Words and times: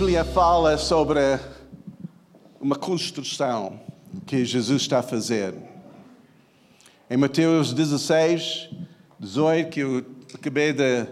Bíblia 0.00 0.24
fala 0.24 0.78
sobre 0.78 1.20
uma 2.58 2.74
construção 2.74 3.78
que 4.24 4.46
Jesus 4.46 4.80
está 4.80 5.00
a 5.00 5.02
fazer. 5.02 5.52
Em 7.10 7.18
Mateus 7.18 7.74
16, 7.74 8.70
18, 9.18 9.68
que 9.68 9.80
eu 9.80 10.02
acabei 10.32 10.72
de, 10.72 11.06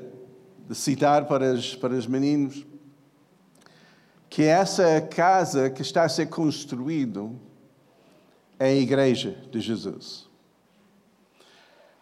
de 0.67 0.75
citar 0.75 1.27
para 1.27 1.53
os, 1.53 1.75
para 1.75 1.93
os 1.93 2.07
meninos, 2.07 2.65
que 4.31 4.45
essa 4.45 5.03
casa 5.03 5.69
que 5.69 5.83
está 5.83 6.05
a 6.05 6.09
ser 6.09 6.29
construída 6.29 7.29
é 8.59 8.69
a 8.69 8.75
igreja 8.75 9.37
de 9.53 9.61
Jesus. 9.61 10.27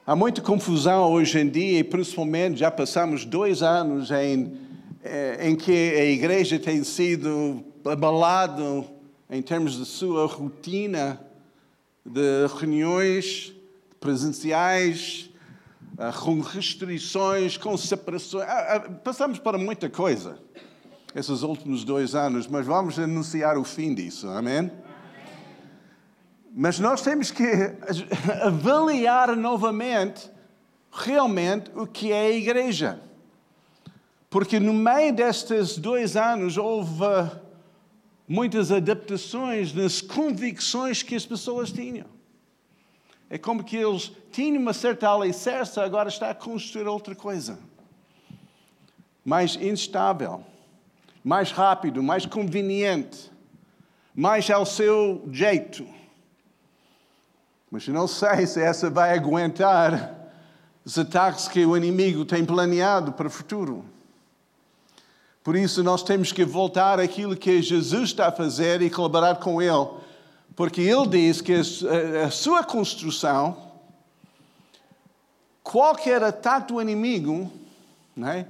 Há 0.07 0.15
muita 0.15 0.41
confusão 0.41 1.11
hoje 1.11 1.41
em 1.41 1.49
dia, 1.49 1.81
e 1.81 1.85
principalmente 1.85 2.61
já 2.61 2.71
passamos 2.71 3.25
dois 3.25 3.61
anos 3.61 4.13
em, 4.13 4.66
eh, 5.07 5.49
em 5.49 5.55
que 5.55 5.73
a 5.73 6.05
igreja 6.05 6.59
tem 6.59 6.83
sido 6.83 7.65
abalada 7.85 8.85
em 9.31 9.41
termos 9.41 9.77
de 9.77 9.85
sua 9.85 10.27
rotina 10.27 11.21
de 12.05 12.47
reuniões 12.59 13.53
presenciais, 14.01 15.31
ah, 15.99 16.13
com 16.13 16.41
restrições, 16.41 17.57
com 17.57 17.77
separações. 17.77 18.45
Ah, 18.49 18.77
ah, 18.77 18.81
passamos 19.03 19.39
para 19.39 19.57
muita 19.57 19.89
coisa 19.89 20.39
esses 21.15 21.43
últimos 21.43 21.83
dois 21.85 22.15
anos, 22.15 22.47
mas 22.47 22.67
vamos 22.67 22.99
anunciar 22.99 23.57
o 23.57 23.65
fim 23.65 23.95
disso, 23.95 24.29
amém? 24.29 24.71
Mas 26.55 26.79
nós 26.79 27.01
temos 27.01 27.31
que 27.31 27.45
avaliar 28.43 29.35
novamente 29.37 30.31
realmente 30.93 31.71
o 31.75 31.87
que 31.87 32.13
é 32.13 32.27
a 32.27 32.31
igreja. 32.31 33.01
Porque 34.29 34.59
no 34.59 34.73
meio 34.73 35.15
destes 35.15 35.79
dois 35.79 36.17
anos 36.17 36.57
houve 36.57 37.05
muitas 38.29 38.73
adaptações 38.73 39.73
nas 39.73 40.01
convicções 40.01 41.03
que 41.03 41.15
as 41.15 41.25
pessoas 41.25 41.71
tinham. 41.71 42.07
É 43.29 43.39
como 43.39 43.65
que 43.65 43.77
eles 43.77 44.13
tinham 44.31 44.61
uma 44.61 44.73
certa 44.73 45.11
alicerce, 45.11 45.81
agora 45.81 46.09
está 46.09 46.31
a 46.31 46.35
construir 46.35 46.87
outra 46.87 47.15
coisa. 47.15 47.59
Mais 49.25 49.57
instável, 49.57 50.45
mais 51.25 51.51
rápido, 51.51 52.03
mais 52.03 52.25
conveniente, 52.25 53.31
mais 54.15 54.49
ao 54.49 54.65
seu 54.65 55.29
jeito. 55.33 55.87
Mas 57.71 57.87
eu 57.87 57.95
não 57.95 58.07
sei 58.07 58.47
se 58.47 58.61
essa 58.61 58.89
vai 58.89 59.13
aguentar 59.13 60.15
os 60.85 60.97
ataques 60.97 61.49
que 61.49 61.67
o 61.67 61.77
inimigo 61.77 62.25
tem 62.25 62.45
planeado 62.45 63.13
para 63.13 63.27
o 63.27 63.31
futuro. 63.31 63.85
Por 65.47 65.55
isso, 65.55 65.81
nós 65.85 66.03
temos 66.03 66.33
que 66.33 66.45
voltar 66.45 66.99
àquilo 66.99 67.37
que 67.37 67.63
Jesus 67.63 68.11
está 68.11 68.27
a 68.27 68.33
fazer 68.33 68.83
e 68.83 68.91
colaborar 68.91 69.37
com 69.37 69.63
Ele. 69.63 69.91
Porque 70.57 70.81
Ele 70.81 71.07
diz 71.07 71.41
que 71.41 71.53
a 71.55 72.29
sua 72.33 72.65
construção, 72.65 73.57
qualquer 75.63 76.21
ataque 76.21 76.73
do 76.73 76.83
inimigo, 76.83 77.49
né, 78.17 78.49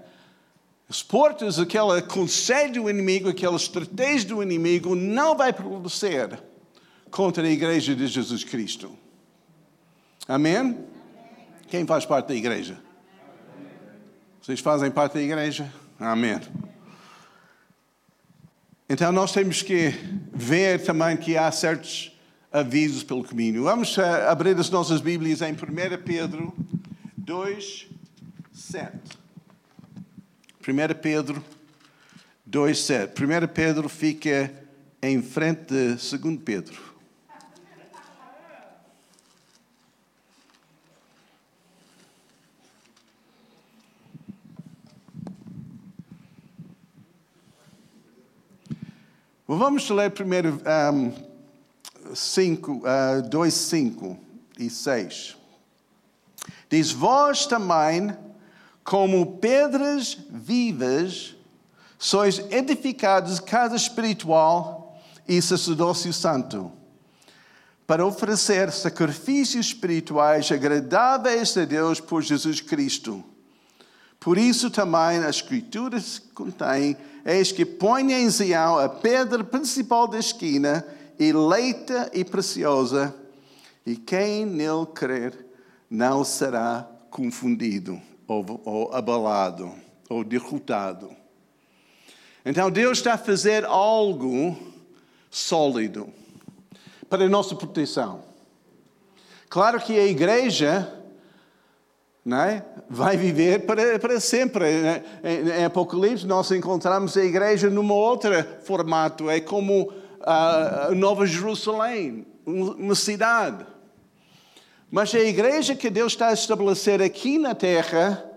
as 0.88 1.02
portas, 1.02 1.58
aquele 1.58 2.00
conselho 2.00 2.84
do 2.84 2.88
inimigo, 2.88 3.28
aquela 3.28 3.56
estratégia 3.56 4.30
do 4.30 4.42
inimigo, 4.42 4.94
não 4.96 5.36
vai 5.36 5.52
prevalecer 5.52 6.42
contra 7.10 7.46
a 7.46 7.50
igreja 7.50 7.94
de 7.94 8.06
Jesus 8.06 8.42
Cristo. 8.42 8.90
Amém? 10.26 10.82
Quem 11.68 11.86
faz 11.86 12.06
parte 12.06 12.28
da 12.28 12.34
igreja? 12.34 12.78
Vocês 14.40 14.60
fazem 14.60 14.90
parte 14.90 15.12
da 15.12 15.20
igreja? 15.20 15.70
Amém. 16.00 16.40
Então 18.88 19.10
nós 19.10 19.32
temos 19.32 19.62
que 19.62 19.92
ver 20.32 20.80
também 20.84 21.16
que 21.16 21.36
há 21.36 21.50
certos 21.50 22.16
avisos 22.52 23.02
pelo 23.02 23.24
caminho. 23.24 23.64
Vamos 23.64 23.98
eh, 23.98 24.28
abrir 24.28 24.56
as 24.56 24.70
nossas 24.70 25.00
Bíblias 25.00 25.42
em 25.42 25.52
1 25.52 25.56
Pedro 26.04 26.54
2, 27.16 27.88
7. 28.52 28.96
1 30.68 31.00
Pedro 31.02 31.44
2, 32.46 32.78
7. 32.84 33.24
1 33.24 33.48
Pedro 33.52 33.88
fica 33.88 34.54
em 35.02 35.20
frente 35.20 35.74
de 35.74 36.18
2 36.18 36.38
Pedro. 36.44 36.85
Vamos 49.48 49.88
ler 49.90 50.10
primeiro 50.10 50.60
um, 50.92 51.12
5, 52.12 52.72
uh, 52.72 53.28
2, 53.28 53.54
5 53.54 54.18
e 54.58 54.68
6. 54.68 55.36
Diz: 56.68 56.90
Vós 56.90 57.46
também, 57.46 58.12
como 58.82 59.38
pedras 59.38 60.18
vivas, 60.28 61.36
sois 61.96 62.40
edificados 62.50 63.38
casa 63.38 63.76
espiritual 63.76 65.00
e 65.28 65.40
sacerdócio 65.40 66.12
santo, 66.12 66.72
para 67.86 68.04
oferecer 68.04 68.72
sacrifícios 68.72 69.66
espirituais 69.66 70.50
agradáveis 70.50 71.56
a 71.56 71.64
Deus 71.64 72.00
por 72.00 72.20
Jesus 72.20 72.60
Cristo. 72.60 73.22
Por 74.18 74.38
isso 74.38 74.70
também 74.70 75.18
as 75.18 75.36
Escrituras 75.36 76.20
contêm 76.34 76.96
Eis 77.28 77.50
que 77.50 77.66
põe 77.66 78.12
em 78.12 78.30
Zião 78.30 78.78
a 78.78 78.88
pedra 78.88 79.42
principal 79.42 80.06
da 80.06 80.16
esquina, 80.16 80.86
eleita 81.18 82.08
e 82.14 82.24
preciosa, 82.24 83.12
e 83.84 83.96
quem 83.96 84.46
nele 84.46 84.86
crer 84.94 85.44
não 85.90 86.22
será 86.22 86.88
confundido, 87.10 88.00
ou, 88.28 88.60
ou 88.64 88.94
abalado, 88.94 89.74
ou 90.08 90.22
derrotado. 90.22 91.10
Então 92.44 92.70
Deus 92.70 92.98
está 92.98 93.14
a 93.14 93.18
fazer 93.18 93.64
algo 93.64 94.56
sólido 95.28 96.08
para 97.10 97.24
a 97.24 97.28
nossa 97.28 97.56
proteção. 97.56 98.22
Claro 99.48 99.80
que 99.80 99.98
a 99.98 100.06
igreja 100.06 100.92
não 102.26 102.40
é? 102.40 102.64
vai 102.90 103.16
viver 103.16 103.60
para, 103.66 104.00
para 104.00 104.18
sempre. 104.18 104.82
Né? 104.82 105.04
Em, 105.22 105.60
em, 105.60 105.64
Apocalipse, 105.64 106.26
nós 106.26 106.50
encontramos 106.50 107.16
a 107.16 107.24
igreja 107.24 107.70
num 107.70 107.88
outro 107.92 108.32
formato. 108.64 109.30
É 109.30 109.40
como 109.40 109.92
a, 110.20 110.86
a 110.86 110.90
Nova 110.90 111.24
Jerusalém, 111.24 112.26
uma 112.44 112.96
cidade. 112.96 113.64
Mas 114.90 115.14
a 115.14 115.20
igreja 115.20 115.76
que 115.76 115.88
Deus 115.88 116.14
está 116.14 116.28
a 116.28 116.32
estabelecer 116.32 117.00
aqui 117.00 117.38
na 117.38 117.54
terra 117.54 118.28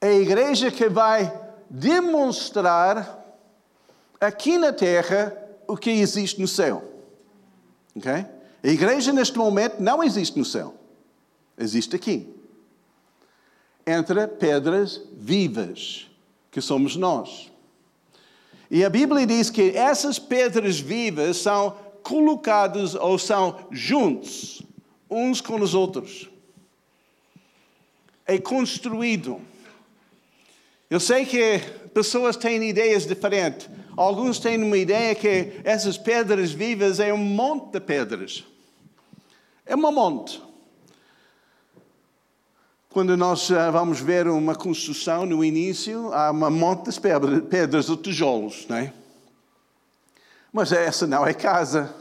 é 0.00 0.06
a 0.06 0.14
igreja 0.14 0.70
que 0.70 0.88
vai 0.88 1.32
demonstrar 1.68 3.18
aqui 4.20 4.56
na 4.58 4.72
terra 4.72 5.36
o 5.66 5.76
que 5.76 5.90
existe 5.90 6.40
no 6.40 6.46
céu. 6.46 6.84
Okay? 7.96 8.24
A 8.62 8.68
igreja 8.68 9.12
neste 9.12 9.36
momento 9.36 9.80
não 9.80 10.04
existe 10.04 10.38
no 10.38 10.44
céu, 10.44 10.74
existe 11.58 11.96
aqui 11.96 12.39
entre 13.86 14.26
pedras 14.26 15.00
vivas, 15.12 16.06
que 16.50 16.60
somos 16.60 16.96
nós. 16.96 17.50
E 18.70 18.84
a 18.84 18.90
Bíblia 18.90 19.26
diz 19.26 19.50
que 19.50 19.76
essas 19.76 20.18
pedras 20.18 20.78
vivas 20.78 21.38
são 21.38 21.76
colocadas 22.02 22.94
ou 22.94 23.18
são 23.18 23.58
juntos, 23.70 24.62
uns 25.10 25.40
com 25.40 25.60
os 25.60 25.74
outros. 25.74 26.30
É 28.24 28.38
construído. 28.38 29.40
Eu 30.88 31.00
sei 31.00 31.24
que 31.24 31.58
pessoas 31.92 32.36
têm 32.36 32.68
ideias 32.68 33.06
diferentes. 33.06 33.68
Alguns 33.96 34.38
têm 34.38 34.62
uma 34.62 34.78
ideia 34.78 35.14
que 35.14 35.60
essas 35.64 35.98
pedras 35.98 36.52
vivas 36.52 37.00
é 37.00 37.12
um 37.12 37.18
monte 37.18 37.72
de 37.72 37.80
pedras. 37.80 38.44
É 39.66 39.74
um 39.74 39.92
monte. 39.92 40.40
Quando 42.92 43.16
nós 43.16 43.48
eh, 43.48 43.70
vamos 43.70 44.00
ver 44.00 44.26
uma 44.26 44.52
construção 44.52 45.24
no 45.24 45.44
início, 45.44 46.12
há 46.12 46.32
uma 46.32 46.50
monte 46.50 46.90
de 46.90 47.40
pedras 47.42 47.88
ou 47.88 47.96
tijolos, 47.96 48.66
não 48.68 48.78
é? 48.78 48.92
Mas 50.52 50.72
essa 50.72 51.06
não 51.06 51.24
é 51.24 51.32
casa, 51.32 51.94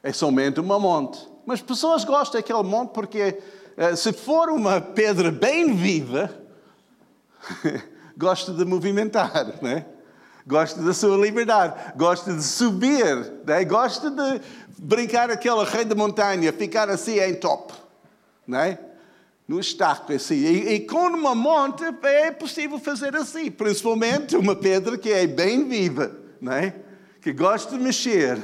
é 0.00 0.12
somente 0.12 0.60
uma 0.60 0.78
monte. 0.78 1.18
Mas 1.44 1.60
pessoas 1.60 2.04
gostam 2.04 2.40
daquele 2.40 2.62
monte 2.62 2.90
porque, 2.90 3.42
eh, 3.76 3.96
se 3.96 4.12
for 4.12 4.48
uma 4.50 4.80
pedra 4.80 5.32
bem 5.32 5.74
viva, 5.74 6.32
gosta 8.16 8.52
de 8.52 8.64
movimentar, 8.64 9.60
não 9.60 9.70
é? 9.70 9.84
Gosta 10.46 10.80
da 10.80 10.94
sua 10.94 11.16
liberdade, 11.16 11.94
gosta 11.96 12.32
de 12.32 12.44
subir, 12.44 13.32
não 13.44 13.54
é? 13.54 13.64
gosta 13.64 14.08
de 14.08 14.40
brincar 14.78 15.32
aquela 15.32 15.64
rei 15.64 15.84
da 15.84 15.96
montanha, 15.96 16.52
ficar 16.52 16.88
assim 16.88 17.18
em 17.18 17.34
top, 17.34 17.74
é? 18.52 18.89
No 19.50 19.58
estaco 19.58 20.12
assim. 20.12 20.36
E, 20.36 20.74
e, 20.74 20.80
com 20.80 21.08
uma 21.08 21.34
monte 21.34 21.82
é 22.04 22.30
possível 22.30 22.78
fazer 22.78 23.16
assim, 23.16 23.50
principalmente 23.50 24.36
uma 24.36 24.54
pedra 24.54 24.96
que 24.96 25.10
é 25.10 25.26
bem 25.26 25.68
viva, 25.68 26.16
não 26.40 26.52
é? 26.52 26.72
que 27.20 27.32
gosta 27.32 27.76
de 27.76 27.82
mexer, 27.82 28.38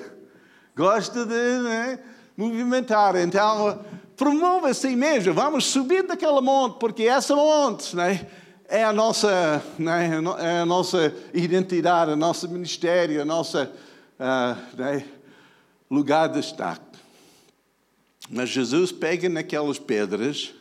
gosta 0.76 1.24
de 1.24 1.62
né, 1.62 2.00
movimentar. 2.36 3.14
Então, 3.14 3.84
promove 4.16 4.66
assim 4.66 4.96
mesmo. 4.96 5.32
Vamos 5.32 5.66
subir 5.66 6.02
daquela 6.02 6.42
monte, 6.42 6.80
porque 6.80 7.04
essa 7.04 7.36
monte 7.36 7.94
né, 7.94 8.26
é, 8.68 8.82
a 8.82 8.92
nossa, 8.92 9.62
né, 9.78 10.10
é 10.40 10.58
a 10.58 10.66
nossa 10.66 11.14
identidade, 11.32 12.10
o 12.10 12.16
nosso 12.16 12.48
ministério, 12.48 13.22
o 13.22 13.24
nosso 13.24 13.62
uh, 13.62 14.76
né, 14.76 15.04
lugar 15.88 16.30
de 16.30 16.40
destaque. 16.40 16.98
Mas 18.28 18.48
Jesus 18.48 18.90
pega 18.90 19.28
naquelas 19.28 19.78
pedras 19.78 20.52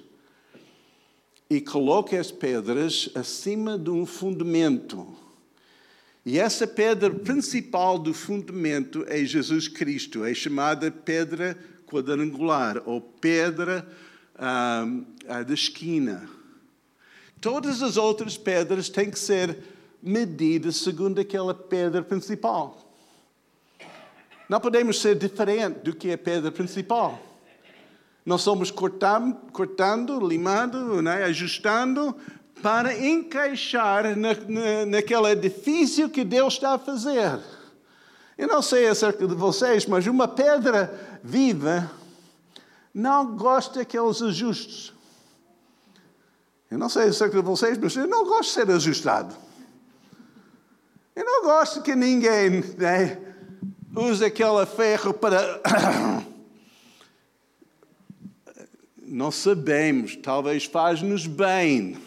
e 1.50 1.62
coloca 1.62 2.20
as 2.20 2.32
pedras 2.32 3.10
acima 3.14 3.78
de 3.78 3.90
um 3.90 4.06
fundamento. 4.06 5.08
E 6.26 6.40
essa 6.40 6.66
pedra 6.66 7.12
principal 7.12 8.00
do 8.00 8.14
fundamento 8.14 9.06
é 9.08 9.24
Jesus 9.24 9.68
Cristo, 9.68 10.26
é 10.26 10.34
chamada 10.34 10.90
pedra 10.90 11.56
quadrangular 11.86 12.82
ou 12.86 13.00
pedra 13.00 13.88
ah, 14.36 14.86
da 15.46 15.54
esquina. 15.54 16.28
Todas 17.40 17.84
as 17.84 17.96
outras 17.96 18.38
pedras 18.38 18.90
têm 18.90 19.12
que 19.12 19.20
ser 19.20 19.58
medidas 20.02 20.78
segundo 20.78 21.22
aquela 21.22 21.54
pedra 21.54 22.02
principal. 22.02 22.82
Não 24.50 24.60
podemos 24.60 25.00
ser 25.00 25.16
diferente 25.16 25.80
do 25.80 25.96
que 25.96 26.12
a 26.12 26.18
pedra 26.18 26.52
principal. 26.52 27.22
Nós 28.26 28.42
somos 28.42 28.72
cortando, 28.72 29.36
cortando 29.52 30.20
limando, 30.20 31.00
né, 31.02 31.26
ajustando 31.26 32.16
para 32.62 32.98
encaixar 32.98 34.18
na, 34.18 34.34
na, 34.34 34.86
naquele 34.88 35.30
edifício 35.30 36.10
que 36.10 36.24
Deus 36.24 36.56
está 36.56 36.74
a 36.74 36.80
fazer. 36.80 37.40
Eu 38.36 38.48
não 38.48 38.64
sei 38.64 38.88
acerca 38.88 39.28
de 39.28 39.36
vocês, 39.36 39.86
mas 39.86 40.08
uma 40.08 40.28
pedra 40.28 41.20
viva 41.24 41.92
não 42.92 43.36
gosta 43.36 43.80
daqueles 43.80 44.22
ajustes. 44.22 44.92
Eu 46.72 46.80
não 46.80 46.90
sei 46.90 47.10
acerca 47.10 47.38
de 47.38 47.44
vocês, 47.44 47.78
mas 47.78 47.96
eu 47.96 48.08
não 48.08 48.26
gosto 48.26 48.50
de 48.50 48.66
ser 48.66 48.72
ajustado. 48.72 49.36
Eu 51.16 51.24
não 51.24 51.44
gosto 51.44 51.84
que 51.84 51.96
ninguém 51.96 52.62
né, 52.78 53.22
use 53.96 54.26
aquele 54.26 54.66
ferro 54.66 55.14
para 55.14 55.62
nós 59.08 59.36
sabemos, 59.36 60.16
talvez 60.16 60.66
faz-nos 60.66 61.28
bem, 61.28 61.98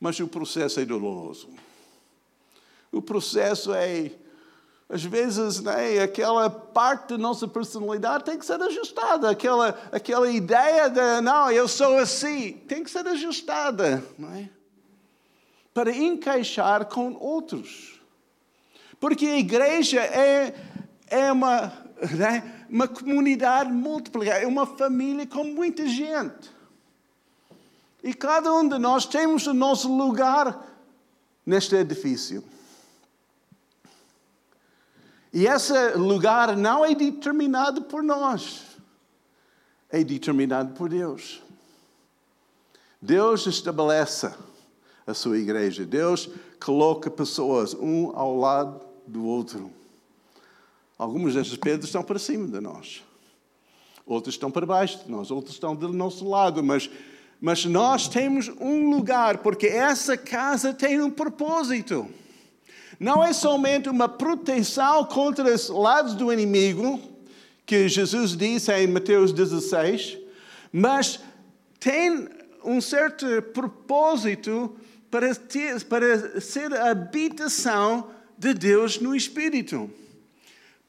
mas 0.00 0.18
o 0.20 0.28
processo 0.28 0.80
é 0.80 0.84
doloroso. 0.84 1.48
O 2.90 3.00
processo 3.00 3.72
é, 3.72 4.12
às 4.88 5.02
vezes, 5.02 5.60
né, 5.60 6.00
aquela 6.02 6.50
parte 6.50 7.10
da 7.10 7.18
nossa 7.18 7.48
personalidade 7.48 8.24
tem 8.24 8.38
que 8.38 8.44
ser 8.44 8.60
ajustada. 8.62 9.30
Aquela, 9.30 9.68
aquela 9.90 10.30
ideia 10.30 10.88
de, 10.88 11.20
não, 11.22 11.50
eu 11.50 11.66
sou 11.66 11.98
assim, 11.98 12.52
tem 12.68 12.84
que 12.84 12.90
ser 12.90 13.06
ajustada, 13.06 14.04
não 14.18 14.32
é? 14.34 14.48
Para 15.72 15.90
encaixar 15.90 16.84
com 16.84 17.14
outros. 17.14 18.00
Porque 19.00 19.26
a 19.26 19.38
igreja 19.38 20.00
é, 20.00 20.54
é 21.08 21.32
uma, 21.32 21.72
né, 22.10 22.66
uma 22.68 22.88
comunidade 22.88 23.70
multiplicada, 23.70 24.40
é 24.40 24.46
uma 24.46 24.66
família 24.66 25.26
com 25.26 25.44
muita 25.44 25.86
gente. 25.86 26.50
E 28.02 28.12
cada 28.12 28.52
um 28.52 28.68
de 28.68 28.78
nós 28.78 29.06
temos 29.06 29.46
o 29.46 29.54
nosso 29.54 29.94
lugar 29.94 30.66
neste 31.46 31.76
edifício. 31.76 32.42
E 35.32 35.46
esse 35.46 35.72
lugar 35.94 36.56
não 36.56 36.84
é 36.84 36.94
determinado 36.94 37.82
por 37.82 38.02
nós, 38.02 38.62
é 39.88 40.02
determinado 40.02 40.74
por 40.74 40.88
Deus. 40.88 41.42
Deus 43.00 43.46
estabelece 43.46 44.30
a 45.06 45.14
sua 45.14 45.38
igreja, 45.38 45.84
Deus 45.84 46.28
coloca 46.62 47.10
pessoas 47.10 47.74
um 47.74 48.12
ao 48.14 48.36
lado 48.36 48.80
do 49.06 49.24
outro. 49.24 49.81
Algumas 51.02 51.34
destas 51.34 51.58
pedras 51.58 51.86
estão 51.86 52.04
para 52.04 52.16
cima 52.16 52.46
de 52.46 52.60
nós. 52.60 53.02
Outras 54.06 54.36
estão 54.36 54.52
para 54.52 54.64
baixo 54.64 55.02
de 55.04 55.10
nós. 55.10 55.32
Outras 55.32 55.54
estão 55.54 55.74
do 55.74 55.92
nosso 55.92 56.28
lado. 56.28 56.62
Mas, 56.62 56.88
mas 57.40 57.64
nós 57.64 58.06
temos 58.06 58.48
um 58.60 58.88
lugar, 58.88 59.38
porque 59.38 59.66
essa 59.66 60.16
casa 60.16 60.72
tem 60.72 61.02
um 61.02 61.10
propósito. 61.10 62.06
Não 63.00 63.20
é 63.20 63.32
somente 63.32 63.88
uma 63.88 64.08
proteção 64.08 65.04
contra 65.04 65.52
os 65.52 65.68
lados 65.68 66.14
do 66.14 66.32
inimigo, 66.32 67.00
que 67.66 67.88
Jesus 67.88 68.36
disse 68.36 68.72
em 68.72 68.86
Mateus 68.86 69.32
16, 69.32 70.18
mas 70.72 71.18
tem 71.80 72.28
um 72.64 72.80
certo 72.80 73.26
propósito 73.52 74.76
para, 75.10 75.34
ter, 75.34 75.82
para 75.82 76.40
ser 76.40 76.72
a 76.72 76.92
habitação 76.92 78.08
de 78.38 78.54
Deus 78.54 79.00
no 79.00 79.16
Espírito 79.16 79.90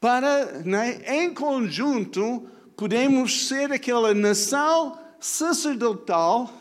para, 0.03 0.59
né, 0.65 1.01
em 1.07 1.33
conjunto, 1.33 2.45
podemos 2.75 3.47
ser 3.47 3.71
aquela 3.71 4.13
nação 4.13 4.99
sacerdotal 5.17 6.51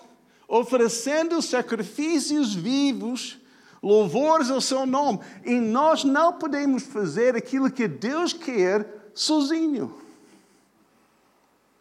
oferecendo 0.46 1.42
sacrifícios 1.42 2.54
vivos, 2.54 3.40
louvores 3.82 4.48
ao 4.48 4.60
seu 4.60 4.86
nome. 4.86 5.18
E 5.44 5.54
nós 5.54 6.04
não 6.04 6.34
podemos 6.34 6.84
fazer 6.84 7.34
aquilo 7.34 7.68
que 7.68 7.88
Deus 7.88 8.32
quer 8.32 9.10
sozinho. 9.12 9.92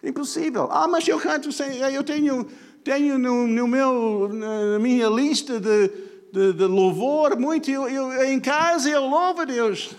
Impossível. 0.03 0.67
Ah, 0.71 0.87
mas 0.87 1.07
eu 1.07 1.19
canto, 1.19 1.49
eu 1.93 2.03
tenho, 2.03 2.47
tenho 2.83 3.19
no, 3.19 3.45
no 3.45 3.67
meu, 3.67 4.31
na 4.33 4.79
minha 4.79 5.07
lista 5.09 5.59
de, 5.59 5.89
de, 6.33 6.53
de 6.53 6.65
louvor 6.65 7.37
muito, 7.37 7.69
eu, 7.69 7.87
eu, 7.87 8.23
em 8.23 8.39
casa 8.39 8.89
eu 8.89 9.05
louvo 9.05 9.41
a 9.41 9.45
Deus. 9.45 9.95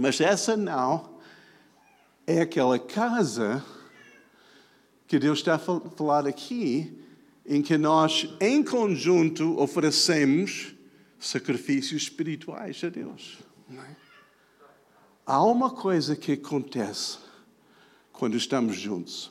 Mas 0.00 0.18
essa 0.18 0.56
não 0.56 1.20
é 2.26 2.40
aquela 2.40 2.78
casa 2.78 3.62
que 5.06 5.18
Deus 5.18 5.40
está 5.40 5.56
a 5.56 5.58
falar 5.58 6.26
aqui, 6.26 6.98
em 7.44 7.60
que 7.60 7.76
nós, 7.76 8.28
em 8.40 8.64
conjunto, 8.64 9.60
oferecemos 9.60 10.74
sacrifícios 11.18 12.04
espirituais 12.04 12.82
a 12.82 12.88
Deus. 12.88 13.40
É? 13.70 13.96
Há 15.26 15.44
uma 15.44 15.70
coisa 15.70 16.16
que 16.16 16.32
acontece 16.32 17.18
quando 18.10 18.38
estamos 18.38 18.76
juntos. 18.76 19.30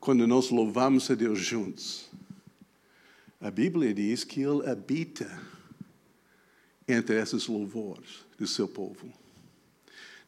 Quando 0.00 0.26
nós 0.26 0.48
louvamos 0.48 1.10
a 1.10 1.14
Deus 1.14 1.40
juntos. 1.40 2.08
A 3.38 3.50
Bíblia 3.50 3.92
diz 3.92 4.24
que 4.24 4.40
Ele 4.40 4.66
habita 4.66 5.42
entre 6.88 7.20
esses 7.20 7.48
louvores 7.48 8.25
do 8.38 8.46
seu 8.46 8.68
povo. 8.68 9.12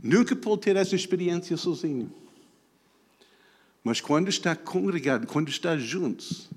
Nunca 0.03 0.37
pode 0.37 0.63
ter 0.63 0.77
essa 0.77 0.95
experiência 0.95 1.57
sozinho. 1.57 2.13
Mas 3.83 4.01
quando 4.01 4.29
está 4.29 4.55
congregado, 4.55 5.27
quando 5.27 5.49
está 5.49 5.77
juntos, 5.77 6.49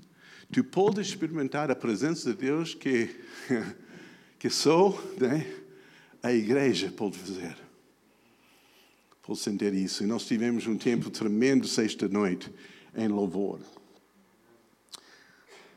tu 0.52 0.62
podes 0.62 1.08
experimentar 1.08 1.70
a 1.70 1.74
presença 1.74 2.30
de 2.30 2.36
Deus 2.36 2.74
que, 2.74 3.08
que 4.38 4.50
só 4.50 4.90
né, 5.18 5.46
a 6.22 6.32
igreja 6.32 6.92
pode 6.92 7.18
fazer. 7.18 7.56
Pode 9.22 9.38
sentir 9.38 9.72
isso. 9.74 10.02
E 10.02 10.06
nós 10.06 10.26
tivemos 10.26 10.66
um 10.66 10.76
tempo 10.76 11.10
tremendo 11.10 11.66
sexta-noite 11.66 12.52
em 12.94 13.08
louvor. 13.08 13.60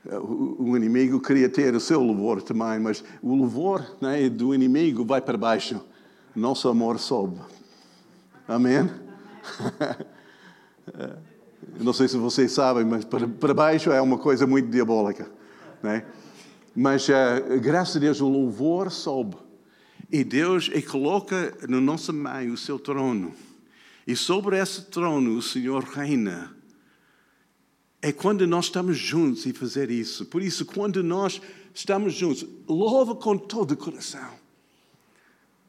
O 0.07 0.77
inimigo 0.77 1.19
queria 1.19 1.49
ter 1.49 1.73
o 1.73 1.79
seu 1.79 2.01
louvor 2.01 2.41
também, 2.41 2.79
mas 2.79 3.03
o 3.23 3.33
louvor 3.33 3.97
né, 3.99 4.29
do 4.29 4.53
inimigo 4.53 5.03
vai 5.03 5.19
para 5.19 5.35
baixo. 5.37 5.83
Nosso 6.35 6.69
amor 6.69 6.99
sobe. 6.99 7.39
Amém? 8.47 8.87
Não 11.79 11.91
sei 11.91 12.07
se 12.07 12.17
vocês 12.17 12.51
sabem, 12.51 12.85
mas 12.85 13.03
para, 13.03 13.53
baixo 13.53 13.91
é 13.91 13.99
uma 13.99 14.19
coisa 14.19 14.45
muito 14.45 14.69
diabólica. 14.69 15.27
Né? 15.81 16.05
Mas, 16.75 17.07
uh, 17.09 17.59
graças 17.59 17.95
a 17.95 17.99
Deus, 17.99 18.21
o 18.21 18.27
louvor 18.27 18.91
sobe. 18.91 19.37
E 20.11 20.23
Deus 20.23 20.69
e 20.71 20.83
coloca 20.83 21.57
no 21.67 21.81
nosso 21.81 22.13
meio 22.13 22.53
o 22.53 22.57
seu 22.57 22.77
trono. 22.77 23.33
E 24.05 24.15
sobre 24.15 24.59
esse 24.59 24.83
trono 24.83 25.35
o 25.35 25.41
Senhor 25.41 25.83
reina 25.83 26.54
é 28.05 28.11
quando 28.11 28.45
nós 28.45 28.65
estamos 28.65 28.99
juntos 28.99 29.47
e 29.47 29.51
fazer 29.51 29.89
isso. 29.89 30.27
Por 30.27 30.39
isso, 30.39 30.63
quando 30.63 31.01
nós 31.01 31.41
estamos 31.73 32.13
juntos, 32.13 32.45
louva 32.69 33.15
com 33.15 33.35
todo 33.35 33.71
o 33.71 33.77
coração. 33.77 34.29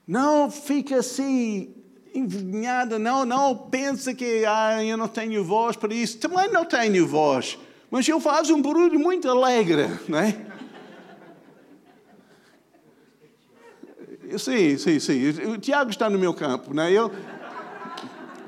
Não 0.06 0.50
fica 0.50 0.98
assim 0.98 1.74
envergonhada, 2.14 2.98
não, 2.98 3.24
não 3.24 3.56
pensa 3.56 4.12
que 4.12 4.44
ah, 4.44 4.84
eu 4.84 4.98
não 4.98 5.08
tenho 5.08 5.42
voz 5.42 5.76
para 5.76 5.94
isso. 5.94 6.18
Também 6.18 6.52
não 6.52 6.66
tenho 6.66 7.06
voz, 7.06 7.58
mas 7.90 8.06
eu 8.06 8.20
faço 8.20 8.54
um 8.54 8.60
barulho 8.60 9.00
muito 9.00 9.30
alegre, 9.30 9.88
não 10.06 10.18
é? 10.18 10.38
Sim, 14.38 14.76
sim, 14.76 15.00
sim. 15.00 15.28
O 15.54 15.56
Tiago 15.56 15.88
está 15.88 16.10
no 16.10 16.18
meu 16.18 16.34
campo, 16.34 16.74
não 16.74 16.82
é? 16.82 16.92
Eu, 16.92 17.10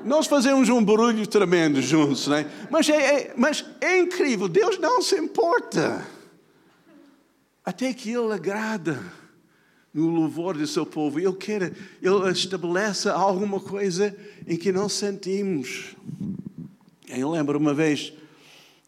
nós 0.05 0.27
fazemos 0.27 0.69
um 0.69 0.83
barulho 0.83 1.25
tremendo 1.27 1.81
juntos, 1.81 2.27
não 2.27 2.37
é? 2.37 2.47
Mas 2.69 2.89
é, 2.89 2.95
é, 2.95 3.33
mas 3.35 3.65
é 3.81 3.99
incrível, 3.99 4.47
Deus 4.47 4.77
não 4.79 5.01
se 5.01 5.15
importa. 5.15 6.05
Até 7.65 7.93
que 7.93 8.09
Ele 8.09 8.33
agrada 8.33 8.99
no 9.93 10.07
louvor 10.07 10.57
do 10.57 10.65
seu 10.65 10.85
povo. 10.85 11.19
Ele 11.19 11.33
quer, 11.33 11.73
Ele 12.01 12.31
estabelece 12.31 13.09
alguma 13.09 13.59
coisa 13.59 14.15
em 14.47 14.57
que 14.57 14.71
não 14.71 14.87
sentimos. 14.87 15.95
Eu 17.07 17.31
lembro 17.31 17.57
uma 17.57 17.73
vez, 17.73 18.13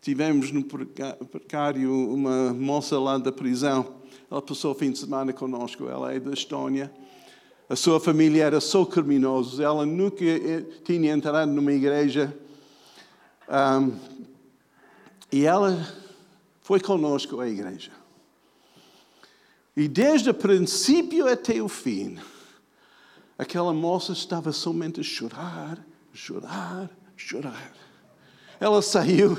tivemos 0.02 0.52
no 0.52 0.64
precário 0.64 1.92
uma 1.92 2.54
moça 2.54 3.00
lá 3.00 3.18
da 3.18 3.32
prisão. 3.32 3.96
Ela 4.30 4.42
passou 4.42 4.72
o 4.72 4.76
fim 4.76 4.92
de 4.92 5.00
semana 5.00 5.34
conosco. 5.34 5.88
Ela 5.88 6.14
é 6.14 6.20
da 6.20 6.32
Estónia. 6.32 6.92
A 7.72 7.76
sua 7.78 8.02
família 8.02 8.44
era 8.44 8.60
só 8.60 8.84
criminosos. 8.84 9.62
Ela 9.62 9.86
nunca 9.86 10.26
eh, 10.26 10.60
tinha 10.84 11.14
entrado 11.14 11.54
numa 11.54 11.72
igreja. 11.72 12.38
Um, 13.48 13.98
e 15.32 15.46
ela 15.46 15.88
foi 16.62 16.82
conosco 16.82 17.40
à 17.40 17.48
igreja. 17.48 17.94
E 19.74 19.88
desde 19.88 20.32
o 20.32 20.34
princípio 20.34 21.26
até 21.26 21.62
o 21.62 21.70
fim, 21.70 22.20
aquela 23.38 23.74
moça 23.74 24.12
estava 24.12 24.52
somente 24.52 25.00
a 25.00 25.04
chorar, 25.04 25.80
chorar, 26.12 26.90
chorar. 27.16 27.72
Ela 28.60 28.82
saiu, 28.82 29.38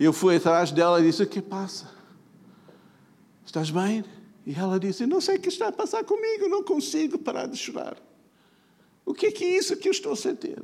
eu 0.00 0.14
fui 0.14 0.36
atrás 0.36 0.72
dela 0.72 1.02
e 1.02 1.04
disse: 1.04 1.22
O 1.22 1.26
que 1.26 1.42
passa? 1.42 1.86
Estás 3.44 3.70
bem? 3.70 4.02
E 4.46 4.54
ela 4.54 4.78
disse: 4.78 5.06
Não 5.06 5.20
sei 5.20 5.36
o 5.36 5.40
que 5.40 5.48
está 5.48 5.68
a 5.68 5.72
passar 5.72 6.04
comigo, 6.04 6.48
não 6.48 6.62
consigo 6.62 7.18
parar 7.18 7.46
de 7.46 7.56
chorar. 7.56 7.96
O 9.04 9.14
que 9.14 9.26
é 9.26 9.32
que 9.32 9.44
é 9.44 9.58
isso 9.58 9.76
que 9.76 9.88
eu 9.88 9.92
estou 9.92 10.12
a 10.12 10.16
sentir? 10.16 10.62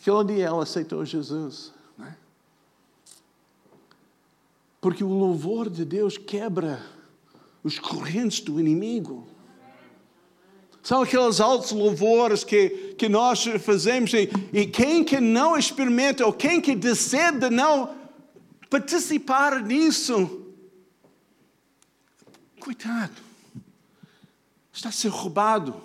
Aquele 0.00 0.34
dia 0.34 0.46
ela 0.46 0.62
aceitou 0.62 1.04
Jesus. 1.04 1.72
É? 2.00 2.12
Porque 4.80 5.04
o 5.04 5.08
louvor 5.08 5.70
de 5.70 5.84
Deus 5.84 6.18
quebra 6.18 6.84
os 7.62 7.78
correntes 7.78 8.40
do 8.40 8.58
inimigo. 8.58 9.26
São 10.82 11.02
aqueles 11.02 11.40
altos 11.40 11.70
louvores 11.70 12.42
que, 12.42 12.94
que 12.98 13.08
nós 13.08 13.44
fazemos 13.60 14.12
e, 14.12 14.28
e 14.52 14.66
quem 14.66 15.04
que 15.04 15.20
não 15.20 15.56
experimenta 15.56 16.26
ou 16.26 16.32
quem 16.32 16.60
que 16.60 16.74
decide 16.74 17.48
não 17.50 17.94
participar 18.68 19.62
nisso, 19.62 20.41
coitado, 22.62 23.20
está 24.72 24.88
a 24.88 24.92
ser 24.92 25.08
roubado, 25.08 25.82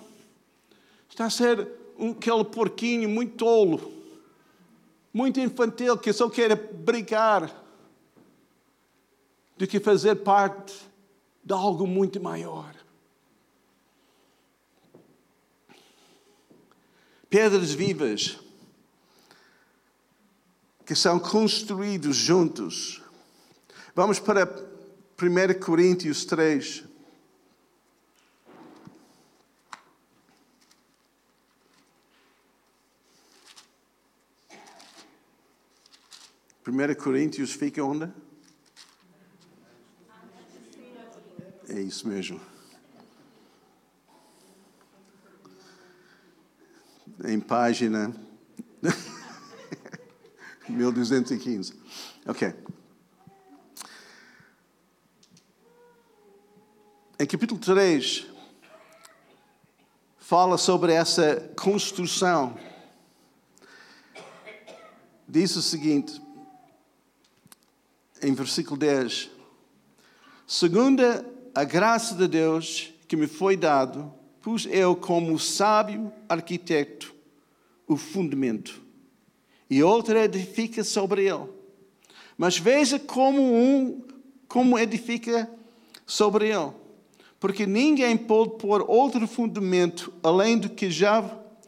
está 1.10 1.24
a 1.24 1.30
ser 1.30 1.68
um, 1.98 2.12
aquele 2.12 2.44
porquinho 2.44 3.08
muito 3.08 3.36
tolo, 3.36 3.92
muito 5.12 5.40
infantil 5.40 5.98
que 5.98 6.12
só 6.12 6.30
quer 6.30 6.54
brincar 6.54 7.52
do 9.56 9.66
que 9.66 9.80
fazer 9.80 10.14
parte 10.16 10.72
de 11.42 11.52
algo 11.52 11.84
muito 11.84 12.20
maior. 12.20 12.72
Pedras 17.28 17.72
vivas 17.72 18.38
que 20.86 20.94
são 20.94 21.18
construídos 21.18 22.16
juntos. 22.16 23.02
Vamos 23.96 24.20
para 24.20 24.67
1 25.20 25.58
Coríntios 25.58 26.24
3. 26.24 26.84
Primeira 36.62 36.94
Coríntios 36.94 37.52
fica 37.52 37.82
onde? 37.82 38.08
É 41.68 41.80
isso 41.80 42.06
mesmo. 42.06 42.40
Em 47.24 47.40
página 47.40 48.14
1215. 50.68 51.74
Ok. 52.24 52.67
Em 57.20 57.26
capítulo 57.26 57.58
3, 57.58 58.28
fala 60.18 60.56
sobre 60.56 60.92
essa 60.92 61.50
construção. 61.60 62.56
Diz 65.26 65.56
o 65.56 65.62
seguinte, 65.62 66.22
em 68.22 68.32
versículo 68.32 68.76
10: 68.76 69.30
Segunda 70.46 71.28
a 71.52 71.64
graça 71.64 72.14
de 72.14 72.28
Deus 72.28 72.94
que 73.08 73.16
me 73.16 73.26
foi 73.26 73.56
dado, 73.56 74.14
pus 74.40 74.64
eu 74.66 74.94
como 74.94 75.40
sábio 75.40 76.12
arquiteto 76.28 77.12
o 77.88 77.96
fundamento, 77.96 78.80
e 79.68 79.82
outro 79.82 80.16
edifica 80.16 80.84
sobre 80.84 81.24
ele. 81.24 81.48
Mas 82.36 82.58
veja 82.58 82.96
como 82.96 83.42
um 83.42 84.06
como 84.46 84.78
edifica 84.78 85.50
sobre 86.06 86.50
ele, 86.50 86.72
porque 87.40 87.66
ninguém 87.66 88.16
pode 88.16 88.58
pôr 88.58 88.84
outro 88.88 89.26
fundamento 89.26 90.12
além 90.22 90.58
do 90.58 90.68
que 90.68 90.90
já 90.90 91.24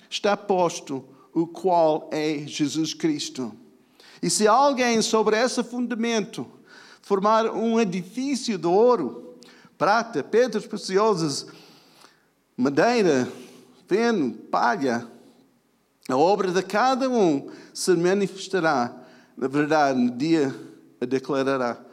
está 0.08 0.36
posto, 0.36 1.04
o 1.32 1.46
qual 1.46 2.08
é 2.12 2.44
Jesus 2.46 2.92
Cristo. 2.92 3.52
E 4.22 4.28
se 4.28 4.46
alguém 4.46 5.00
sobre 5.00 5.40
esse 5.40 5.62
fundamento 5.62 6.46
formar 7.00 7.46
um 7.46 7.80
edifício 7.80 8.58
de 8.58 8.66
ouro, 8.66 9.36
prata, 9.78 10.22
pedras 10.22 10.66
preciosas, 10.66 11.46
madeira, 12.56 13.26
feno, 13.86 14.32
palha. 14.32 15.06
A 16.08 16.16
obra 16.16 16.50
de 16.50 16.62
cada 16.62 17.08
um 17.08 17.50
se 17.72 17.92
manifestará, 17.92 18.94
na 19.36 19.48
verdade, 19.48 19.98
no 19.98 20.10
dia 20.10 20.54
a 21.00 21.06
declarará. 21.06 21.89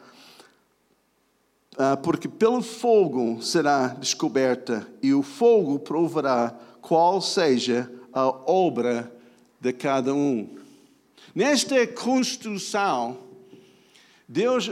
Ah, 1.80 1.96
porque 1.96 2.26
pelo 2.26 2.60
fogo 2.60 3.40
será 3.40 3.86
descoberta, 3.86 4.84
e 5.00 5.14
o 5.14 5.22
fogo 5.22 5.78
provará 5.78 6.50
qual 6.80 7.20
seja 7.20 7.88
a 8.12 8.26
obra 8.26 9.12
de 9.60 9.72
cada 9.72 10.12
um. 10.12 10.58
Nesta 11.32 11.86
construção, 11.86 13.18
Deus 14.26 14.68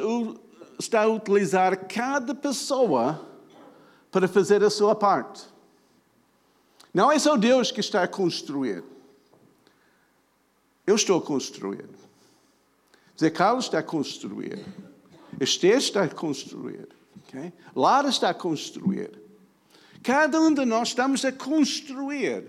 está 0.81 1.03
a 1.03 1.07
utilizar 1.07 1.87
cada 1.87 2.35
pessoa 2.35 3.25
para 4.11 4.27
fazer 4.27 4.65
a 4.65 4.71
sua 4.71 4.97
parte. 4.97 5.45
Não 6.93 7.13
é 7.13 7.21
só 7.21 7.37
Deus 7.37 7.71
que 7.71 7.79
está 7.79 8.03
a 8.03 8.09
construir. 8.09 8.83
Eu 10.85 10.97
estou 10.97 11.19
a 11.19 11.23
construir. 11.23 11.89
Zé 13.17 13.31
Carlos 13.31 13.67
está 13.67 13.79
a 13.79 13.83
construir. 13.85 14.67
Esther 15.41 15.77
está 15.77 16.03
a 16.03 16.09
construir. 16.09 16.96
Okay? 17.25 17.53
Está 18.09 18.31
a 18.31 18.35
construir. 18.35 19.11
Cada 20.03 20.41
um 20.41 20.53
de 20.53 20.65
nós 20.65 20.89
estamos 20.89 21.25
a 21.25 21.33
construir 21.33 22.45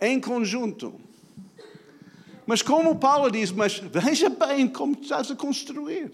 em 0.00 0.20
conjunto. 0.20 1.00
Mas 2.46 2.62
como 2.62 2.96
Paulo 2.96 3.30
diz, 3.30 3.50
mas 3.50 3.78
veja 3.78 4.28
bem 4.28 4.68
como 4.68 4.94
estás 5.00 5.30
a 5.30 5.36
construir. 5.36 6.12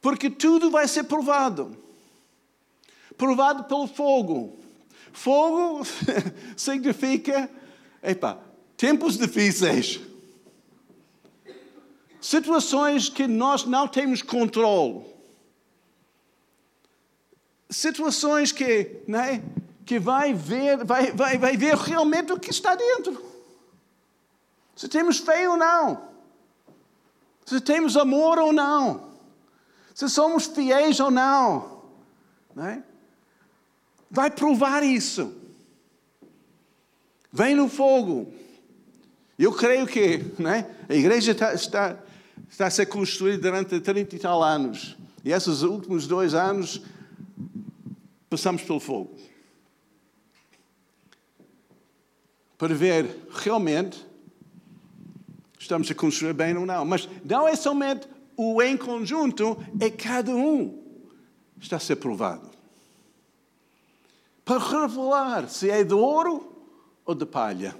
Porque 0.00 0.30
tudo 0.30 0.70
vai 0.70 0.86
ser 0.86 1.04
provado. 1.04 1.76
Provado 3.16 3.64
pelo 3.64 3.86
fogo. 3.86 4.56
Fogo 5.12 5.82
significa, 6.56 7.50
epa, 8.02 8.38
tempos 8.76 9.18
difíceis. 9.18 10.00
Situações 12.20 13.08
que 13.08 13.26
nós 13.26 13.64
não 13.64 13.88
temos 13.88 14.22
controle. 14.22 15.09
Situações 17.70 18.52
que, 18.52 19.02
né, 19.06 19.42
que 19.86 19.98
vai 19.98 20.34
ver, 20.34 20.84
vai, 20.84 21.12
vai, 21.12 21.38
vai 21.38 21.56
ver 21.56 21.76
realmente 21.76 22.32
o 22.32 22.38
que 22.38 22.50
está 22.50 22.74
dentro. 22.74 23.24
Se 24.76 24.88
temos 24.88 25.18
fé 25.18 25.48
ou 25.48 25.56
não. 25.56 26.10
Se 27.46 27.60
temos 27.60 27.96
amor 27.96 28.38
ou 28.38 28.52
não 28.52 29.10
se 30.00 30.08
somos 30.08 30.46
fiéis 30.46 30.98
ou 30.98 31.10
não. 31.10 31.82
não 32.54 32.64
é? 32.64 32.82
Vai 34.10 34.30
provar 34.30 34.82
isso. 34.82 35.30
Vem 37.30 37.54
no 37.54 37.68
fogo. 37.68 38.32
Eu 39.38 39.52
creio 39.52 39.86
que 39.86 40.24
né, 40.38 40.74
a 40.88 40.94
igreja 40.94 41.32
está, 41.32 41.52
está, 41.52 41.98
está 42.48 42.66
a 42.66 42.70
ser 42.70 42.86
construída 42.86 43.42
durante 43.42 43.78
30 43.78 44.16
e 44.16 44.18
tal 44.18 44.42
anos. 44.42 44.96
E 45.22 45.32
esses 45.32 45.60
últimos 45.60 46.06
dois 46.06 46.32
anos 46.32 46.80
passamos 48.30 48.62
pelo 48.62 48.78
fogo. 48.78 49.18
Para 52.56 52.72
ver 52.72 53.26
realmente 53.30 54.06
estamos 55.58 55.90
a 55.90 55.94
construir 55.94 56.32
bem 56.32 56.56
ou 56.56 56.64
não. 56.64 56.84
Mas 56.84 57.08
não 57.24 57.48
é 57.48 57.56
somente 57.56 58.08
o 58.36 58.62
em 58.62 58.76
conjunto, 58.76 59.58
é 59.78 59.90
cada 59.90 60.34
um 60.34 60.80
está 61.60 61.76
a 61.76 61.80
ser 61.80 61.96
provado. 61.96 62.48
Para 64.44 64.58
revelar 64.58 65.48
se 65.48 65.68
é 65.68 65.84
de 65.84 65.92
ouro 65.92 66.64
ou 67.04 67.14
de 67.14 67.26
palha. 67.26 67.76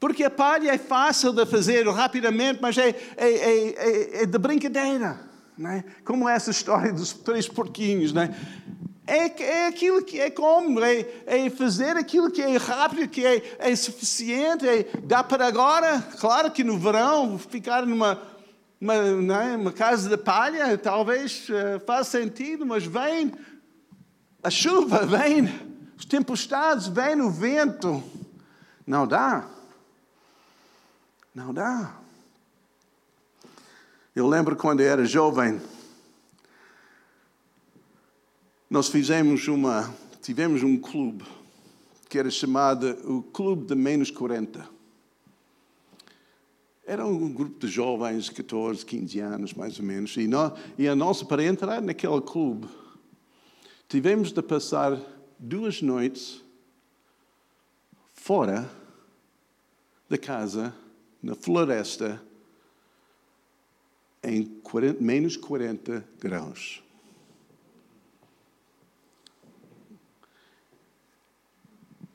Porque 0.00 0.24
a 0.24 0.30
palha 0.30 0.70
é 0.70 0.78
fácil 0.78 1.32
de 1.32 1.46
fazer 1.46 1.88
rapidamente, 1.88 2.60
mas 2.60 2.76
é, 2.76 2.88
é, 3.16 3.28
é, 3.28 4.22
é 4.22 4.26
de 4.26 4.38
brincadeira. 4.38 5.33
Não 5.56 5.70
é? 5.70 5.84
Como 6.04 6.28
essa 6.28 6.50
história 6.50 6.92
dos 6.92 7.12
três 7.12 7.48
porquinhos. 7.48 8.12
Não 8.12 8.22
é? 8.22 8.34
É, 9.06 9.42
é 9.42 9.66
aquilo 9.66 10.02
que 10.02 10.18
é 10.18 10.30
como, 10.30 10.82
é, 10.82 11.06
é, 11.26 11.50
fazer 11.50 11.94
aquilo 11.96 12.30
que 12.30 12.40
é 12.40 12.56
rápido, 12.56 13.06
que 13.06 13.24
é, 13.24 13.56
é 13.58 13.76
suficiente, 13.76 14.66
é, 14.66 14.86
dá 15.02 15.22
para 15.22 15.46
agora. 15.46 16.00
Claro 16.18 16.50
que 16.50 16.64
no 16.64 16.78
verão 16.78 17.38
ficar 17.38 17.84
numa 17.84 18.18
uma, 18.80 18.94
é? 19.42 19.56
uma 19.56 19.72
casa 19.72 20.08
de 20.08 20.16
palha 20.16 20.76
talvez 20.76 21.48
uh, 21.48 21.80
faça 21.86 22.18
sentido, 22.20 22.66
mas 22.66 22.84
vem 22.84 23.32
a 24.42 24.50
chuva, 24.50 25.06
vem 25.06 25.48
os 25.96 26.04
tempestades, 26.04 26.86
vem 26.88 27.20
o 27.20 27.30
vento. 27.30 28.02
Não 28.86 29.06
dá. 29.06 29.46
Não 31.34 31.54
dá. 31.54 31.94
Eu 34.14 34.28
lembro 34.28 34.54
quando 34.54 34.78
eu 34.78 34.86
era 34.86 35.04
jovem, 35.04 35.60
nós 38.70 38.86
fizemos 38.86 39.48
uma, 39.48 39.92
tivemos 40.22 40.62
um 40.62 40.78
clube 40.78 41.24
que 42.08 42.16
era 42.16 42.30
chamado 42.30 42.96
o 43.12 43.24
Clube 43.24 43.66
de 43.66 43.74
Menos 43.74 44.12
40. 44.12 44.68
Era 46.86 47.04
um 47.04 47.32
grupo 47.32 47.58
de 47.58 47.66
jovens, 47.66 48.30
14, 48.30 48.86
15 48.86 49.18
anos 49.18 49.52
mais 49.52 49.80
ou 49.80 49.84
menos, 49.84 50.16
e, 50.16 50.28
nós, 50.28 50.52
e 50.78 50.86
a 50.86 50.94
nossa, 50.94 51.24
para 51.24 51.42
entrar 51.42 51.82
naquele 51.82 52.20
clube, 52.20 52.68
tivemos 53.88 54.30
de 54.30 54.40
passar 54.40 54.96
duas 55.40 55.82
noites 55.82 56.40
fora 58.12 58.70
da 60.08 60.16
casa, 60.16 60.72
na 61.20 61.34
floresta, 61.34 62.22
em 64.24 64.44
40, 64.62 65.02
menos 65.02 65.36
40 65.36 66.04
graus. 66.18 66.82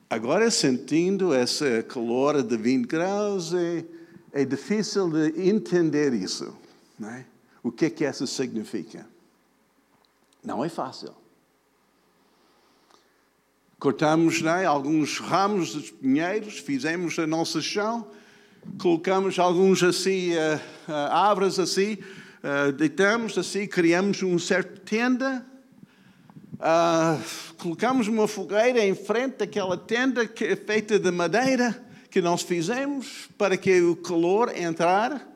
Agora, 0.08 0.50
sentindo 0.50 1.32
essa 1.32 1.84
calor 1.84 2.42
de 2.42 2.56
20 2.56 2.84
graus, 2.86 3.54
é, 3.54 3.84
é 4.32 4.44
difícil 4.44 5.08
de 5.08 5.48
entender 5.48 6.12
isso. 6.12 6.52
É? 7.00 7.24
O 7.62 7.70
que 7.70 7.84
é 7.84 7.90
que 7.90 8.04
isso 8.04 8.26
significa? 8.26 9.06
Não 10.42 10.64
é 10.64 10.68
fácil. 10.68 11.14
Cortamos 13.78 14.42
é? 14.42 14.64
alguns 14.64 15.18
ramos 15.18 15.68
de 15.68 15.92
pinheiros, 15.92 16.58
fizemos 16.58 17.16
a 17.18 17.26
nossa 17.26 17.62
chão, 17.62 18.10
colocamos 18.78 19.38
alguns 19.38 19.82
assim, 19.82 20.32
uh, 20.32 20.60
uh, 20.88 20.92
árvores 20.92 21.58
assim, 21.58 21.94
uh, 21.94 22.72
deitamos 22.72 23.36
assim, 23.36 23.66
criamos 23.66 24.22
uma 24.22 24.38
certa 24.38 24.80
tenda, 24.80 25.46
colocamos 27.56 28.06
uma 28.06 28.28
fogueira 28.28 28.84
em 28.84 28.94
frente 28.94 29.38
daquela 29.38 29.78
tenda 29.78 30.26
que 30.26 30.44
é 30.44 30.56
feita 30.56 30.98
de 30.98 31.10
madeira 31.10 31.86
que 32.10 32.20
nós 32.20 32.42
fizemos 32.42 33.28
para 33.38 33.56
que 33.56 33.80
o 33.80 33.96
calor 33.96 34.54
entrar, 34.54 35.26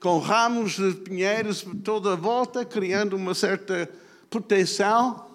com 0.00 0.18
ramos 0.18 0.76
de 0.76 0.94
pinheiros 0.94 1.66
toda 1.84 2.12
a 2.12 2.16
volta, 2.16 2.64
criando 2.64 3.16
uma 3.16 3.34
certa 3.34 3.90
proteção. 4.30 5.26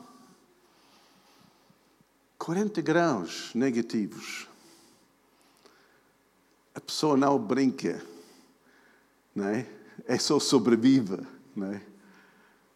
40 2.40 2.82
graus 2.82 3.52
negativos. 3.54 4.48
A 6.82 6.86
pessoa 6.86 7.16
não 7.16 7.38
brinca, 7.38 8.02
não 9.36 9.46
é? 9.46 9.68
Só 10.20 10.40
sobrevive, 10.40 11.20
não 11.56 11.68
é? 11.68 11.82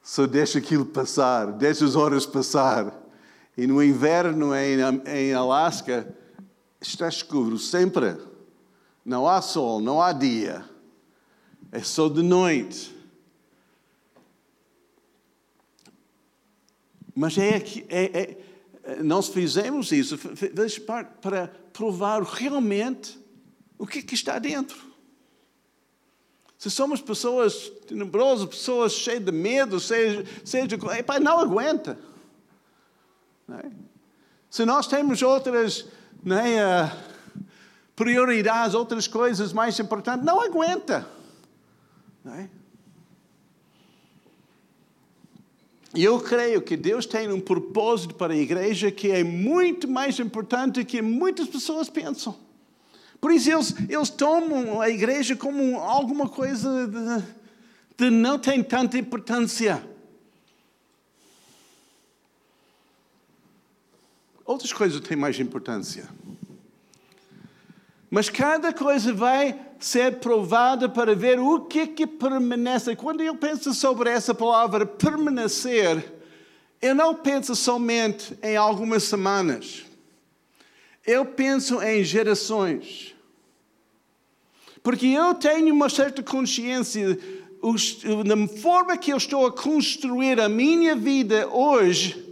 Só 0.01 0.27
deixa 0.27 0.59
aquilo 0.59 0.85
passar, 0.85 1.51
deixa 1.53 1.83
as 1.83 1.95
horas 1.95 2.25
passar. 2.25 3.03
E 3.57 3.65
no 3.65 3.83
inverno 3.83 4.53
em, 4.55 4.77
em 5.07 5.33
Alasca 5.33 6.07
está 6.79 7.09
escuro 7.09 7.57
sempre. 7.57 8.15
Não 9.03 9.27
há 9.27 9.41
sol, 9.41 9.79
não 9.81 10.01
há 10.01 10.13
dia. 10.13 10.63
É 11.71 11.81
só 11.81 12.07
de 12.07 12.21
noite. 12.21 12.95
Mas 17.15 17.37
é, 17.37 17.57
é, 17.89 18.03
é 18.21 19.03
nós 19.03 19.29
fizemos 19.29 19.91
isso 19.91 20.17
para 21.21 21.47
provar 21.73 22.21
realmente 22.21 23.24
o 23.77 23.85
que, 23.85 23.99
é 23.99 24.01
que 24.01 24.13
está 24.13 24.39
dentro. 24.39 24.77
Se 26.57 26.71
somos 26.71 27.01
pessoas 27.01 27.69
tenebrosas, 27.87 28.47
pessoas 28.47 28.93
cheias 28.93 29.23
de 29.23 29.31
medo, 29.31 29.79
seja, 29.79 30.25
seja 30.43 30.77
epa, 30.97 31.19
não 31.19 31.39
aguenta. 31.39 31.99
Não 33.47 33.59
é? 33.59 33.71
Se 34.49 34.65
nós 34.65 34.87
temos 34.87 35.21
outras 35.21 35.85
é, 36.25 36.91
prioridades, 37.95 38.73
outras 38.73 39.07
coisas 39.07 39.51
mais 39.51 39.79
importantes, 39.79 40.25
não 40.25 40.41
aguenta. 40.41 41.07
Não 42.23 42.33
é? 42.33 42.49
E 45.93 46.03
eu 46.03 46.19
creio 46.19 46.61
que 46.61 46.75
Deus 46.75 47.05
tem 47.05 47.31
um 47.31 47.39
propósito 47.39 48.15
para 48.15 48.33
a 48.33 48.37
igreja 48.37 48.91
que 48.91 49.11
é 49.11 49.23
muito 49.23 49.87
mais 49.87 50.19
importante 50.19 50.81
do 50.81 50.85
que 50.85 51.01
muitas 51.01 51.47
pessoas 51.47 51.89
pensam. 51.89 52.44
Por 53.19 53.31
isso 53.31 53.51
eles, 53.51 53.75
eles 53.89 54.09
tomam 54.09 54.81
a 54.81 54.89
igreja 54.89 55.35
como 55.35 55.77
alguma 55.77 56.29
coisa 56.29 56.87
de, 56.87 57.23
de 57.97 58.09
não 58.09 58.37
tem 58.37 58.63
tanta 58.63 58.97
importância. 58.97 59.83
Outras 64.45 64.71
coisas 64.71 64.99
têm 65.01 65.17
mais 65.17 65.39
importância. 65.39 66.07
Mas 68.09 68.29
cada 68.29 68.71
coisa 68.71 69.11
vai 69.11 69.59
ser 69.79 70.19
provada 70.19 70.87
para 70.87 71.15
ver 71.15 71.39
o 71.39 71.61
que 71.61 71.79
é 71.79 71.87
que 71.87 72.05
permanece. 72.05 72.95
Quando 72.95 73.21
eu 73.21 73.35
penso 73.35 73.73
sobre 73.73 74.09
essa 74.09 74.33
palavra 74.33 74.85
permanecer, 74.85 76.13
eu 76.81 76.93
não 76.93 77.15
penso 77.15 77.55
somente 77.55 78.37
em 78.43 78.55
algumas 78.55 79.03
semanas. 79.03 79.84
Eu 81.05 81.25
penso 81.25 81.81
em 81.81 82.03
gerações. 82.03 83.15
Porque 84.81 85.07
eu 85.07 85.33
tenho 85.35 85.73
uma 85.73 85.89
certa 85.89 86.21
consciência 86.21 87.17
na 88.25 88.47
forma 88.47 88.97
que 88.97 89.11
eu 89.11 89.17
estou 89.17 89.45
a 89.45 89.51
construir 89.51 90.39
a 90.39 90.47
minha 90.47 90.95
vida 90.95 91.47
hoje 91.47 92.23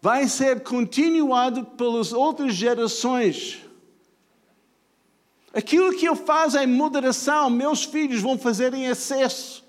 vai 0.00 0.28
ser 0.28 0.60
continuado 0.60 1.64
pelas 1.64 2.12
outras 2.12 2.54
gerações. 2.54 3.58
Aquilo 5.52 5.96
que 5.96 6.06
eu 6.06 6.14
faço 6.14 6.58
em 6.58 6.66
moderação, 6.66 7.50
meus 7.50 7.84
filhos 7.84 8.20
vão 8.20 8.38
fazer 8.38 8.74
em 8.74 8.84
excesso. 8.84 9.64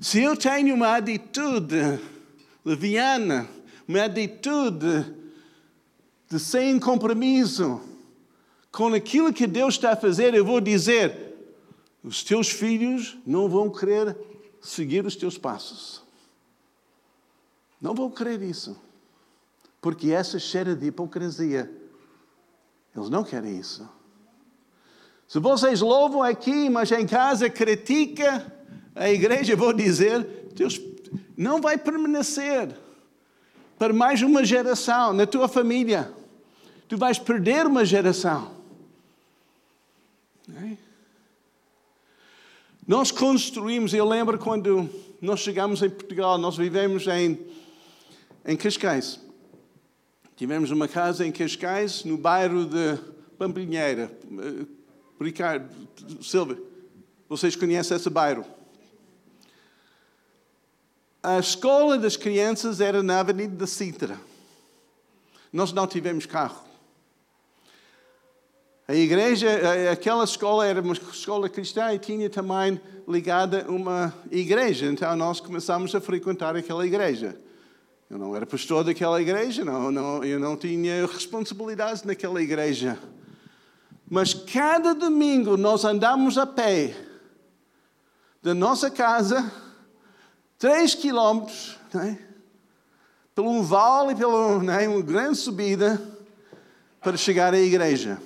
Se 0.00 0.20
eu 0.20 0.36
tenho 0.36 0.74
uma 0.74 0.96
atitude 0.96 1.98
leviana, 2.68 3.48
uma 3.86 4.04
atitude 4.04 5.14
de 6.28 6.38
sem 6.38 6.78
compromisso 6.78 7.80
com 8.70 8.92
aquilo 8.92 9.32
que 9.32 9.46
Deus 9.46 9.74
está 9.74 9.92
a 9.92 9.96
fazer, 9.96 10.34
eu 10.34 10.44
vou 10.44 10.60
dizer: 10.60 11.34
os 12.04 12.22
teus 12.22 12.50
filhos 12.50 13.16
não 13.26 13.48
vão 13.48 13.70
querer 13.70 14.16
seguir 14.60 15.06
os 15.06 15.16
teus 15.16 15.38
passos. 15.38 16.02
Não 17.80 17.94
vão 17.94 18.10
querer 18.10 18.42
isso. 18.42 18.76
Porque 19.80 20.10
essa 20.10 20.38
cheira 20.38 20.74
de 20.74 20.86
hipocrisia. 20.86 21.70
Eles 22.94 23.08
não 23.08 23.22
querem 23.22 23.58
isso. 23.58 23.88
Se 25.28 25.38
vocês 25.38 25.80
louvam 25.80 26.22
aqui, 26.22 26.68
mas 26.68 26.90
em 26.90 27.06
casa 27.06 27.48
critica 27.48 28.52
a 28.94 29.08
igreja, 29.08 29.52
eu 29.52 29.56
vou 29.56 29.72
dizer: 29.72 30.24
teus, 30.54 30.78
não 31.36 31.60
vai 31.60 31.78
permanecer 31.78 32.74
para 33.78 33.92
mais 33.92 34.22
uma 34.22 34.44
geração 34.44 35.12
na 35.12 35.26
tua 35.26 35.48
família. 35.48 36.12
Tu 36.88 36.96
vais 36.96 37.18
perder 37.18 37.66
uma 37.66 37.84
geração. 37.84 38.52
É? 40.54 40.76
Nós 42.86 43.10
construímos, 43.10 43.92
eu 43.92 44.08
lembro 44.08 44.38
quando 44.38 44.88
nós 45.20 45.40
chegamos 45.40 45.82
em 45.82 45.90
Portugal, 45.90 46.38
nós 46.38 46.56
vivemos 46.56 47.06
em, 47.06 47.38
em 48.46 48.56
Cascais. 48.56 49.20
Tivemos 50.36 50.70
uma 50.70 50.88
casa 50.88 51.26
em 51.26 51.32
Cascais, 51.32 52.04
no 52.04 52.16
bairro 52.16 52.64
de 52.64 52.98
Pampinheira. 53.36 54.10
Eh, 54.24 54.66
Ricardo, 55.20 55.68
Silva, 56.22 56.56
vocês 57.28 57.54
conhecem 57.56 57.96
esse 57.96 58.08
bairro? 58.08 58.44
A 61.28 61.38
escola 61.38 61.98
das 61.98 62.16
crianças 62.16 62.80
era 62.80 63.02
na 63.02 63.20
Avenida 63.20 63.54
da 63.54 63.66
Sintra. 63.66 64.18
Nós 65.52 65.74
não 65.74 65.86
tivemos 65.86 66.24
carro. 66.24 66.64
A 68.88 68.94
igreja, 68.94 69.46
aquela 69.92 70.24
escola 70.24 70.64
era 70.64 70.80
uma 70.80 70.94
escola 70.94 71.46
cristã 71.50 71.92
e 71.92 71.98
tinha 71.98 72.30
também 72.30 72.80
ligada 73.06 73.66
uma 73.68 74.14
igreja. 74.30 74.86
Então 74.86 75.14
nós 75.16 75.38
começamos 75.38 75.94
a 75.94 76.00
frequentar 76.00 76.56
aquela 76.56 76.86
igreja. 76.86 77.38
Eu 78.08 78.16
não 78.16 78.34
era 78.34 78.46
pastor 78.46 78.82
daquela 78.82 79.20
igreja, 79.20 79.66
não, 79.66 79.92
não, 79.92 80.24
eu 80.24 80.40
não 80.40 80.56
tinha 80.56 81.06
responsabilidades 81.06 82.04
naquela 82.04 82.40
igreja. 82.42 82.98
Mas 84.10 84.32
cada 84.32 84.94
domingo 84.94 85.58
nós 85.58 85.84
andamos 85.84 86.38
a 86.38 86.46
pé 86.46 86.96
da 88.42 88.54
nossa 88.54 88.90
casa, 88.90 89.67
três 90.58 90.94
quilómetros, 90.94 91.78
né? 91.94 92.18
pelo 93.34 93.50
um 93.50 93.62
vale, 93.62 94.14
pela 94.14 94.62
né? 94.62 94.88
uma 94.88 95.02
grande 95.02 95.38
subida, 95.38 96.00
para 97.00 97.16
chegar 97.16 97.54
à 97.54 97.58
igreja 97.58 98.20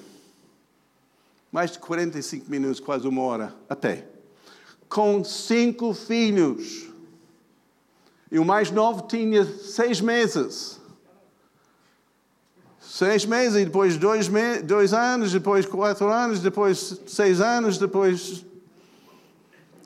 mais 1.53 1.73
de 1.73 1.79
45 1.79 2.51
minutos, 2.51 2.81
quase 2.81 3.07
uma 3.07 3.21
hora 3.21 3.55
a 3.69 3.77
pé, 3.77 4.07
com 4.89 5.23
cinco 5.23 5.93
filhos. 5.93 6.89
E 8.31 8.39
o 8.39 8.45
mais 8.45 8.71
novo 8.71 9.03
tinha 9.03 9.45
seis 9.45 10.01
meses. 10.01 10.81
Seis 12.81 13.27
meses, 13.27 13.61
e 13.61 13.65
depois 13.67 13.99
dois, 13.99 14.29
me 14.29 14.63
dois 14.63 14.95
anos, 14.95 15.31
depois 15.31 15.67
quatro 15.67 16.11
anos, 16.11 16.41
depois 16.41 16.99
seis 17.07 17.41
anos, 17.43 17.77
depois 17.77 18.43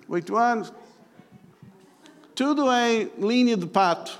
oito 0.08 0.36
anos. 0.36 0.72
Tudo 2.36 2.70
em 2.70 3.10
linha 3.18 3.56
de 3.56 3.66
pato. 3.66 4.18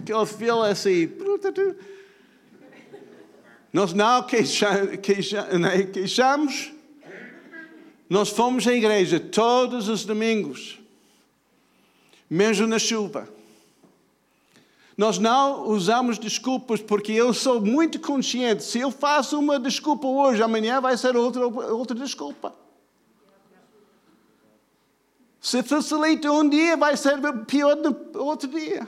Aquele 0.00 0.24
fila 0.24 0.68
assim. 0.68 1.10
Nós 3.72 3.92
não 3.92 4.20
né, 5.58 5.82
queixamos. 5.92 6.72
Nós 8.08 8.28
fomos 8.28 8.64
à 8.68 8.72
igreja 8.72 9.18
todos 9.18 9.88
os 9.88 10.04
domingos, 10.04 10.78
mesmo 12.28 12.68
na 12.68 12.78
chuva. 12.78 13.28
Nós 14.96 15.18
não 15.18 15.68
usamos 15.68 16.16
desculpas 16.16 16.80
porque 16.80 17.10
eu 17.10 17.34
sou 17.34 17.60
muito 17.60 17.98
consciente. 17.98 18.62
Se 18.62 18.78
eu 18.78 18.92
faço 18.92 19.36
uma 19.36 19.58
desculpa 19.58 20.06
hoje, 20.06 20.42
amanhã 20.42 20.80
vai 20.80 20.96
ser 20.96 21.16
outra, 21.16 21.44
outra 21.46 21.96
desculpa. 21.96 22.59
Se 25.40 25.62
facilita 25.62 26.30
um 26.30 26.48
dia, 26.48 26.76
vai 26.76 26.96
ser 26.96 27.18
pior 27.46 27.76
no 27.76 27.96
outro 28.20 28.48
dia. 28.48 28.86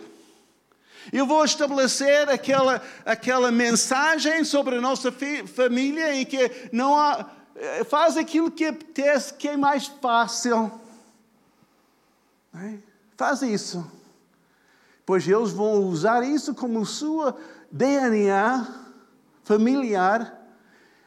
Eu 1.10 1.26
vou 1.26 1.44
estabelecer 1.44 2.28
aquela, 2.28 2.80
aquela 3.04 3.50
mensagem 3.50 4.44
sobre 4.44 4.76
a 4.76 4.80
nossa 4.80 5.10
família 5.54 6.14
em 6.14 6.24
que 6.24 6.68
não 6.70 6.94
há, 6.94 7.26
faz 7.88 8.16
aquilo 8.16 8.50
que 8.50 8.66
apetece, 8.66 9.34
que 9.34 9.48
é 9.48 9.56
mais 9.56 9.86
fácil. 9.86 10.70
É? 12.54 12.74
Faz 13.16 13.42
isso. 13.42 13.90
Pois 15.04 15.26
eles 15.26 15.50
vão 15.50 15.84
usar 15.84 16.22
isso 16.22 16.54
como 16.54 16.84
sua 16.86 17.36
DNA 17.70 18.66
familiar 19.42 20.38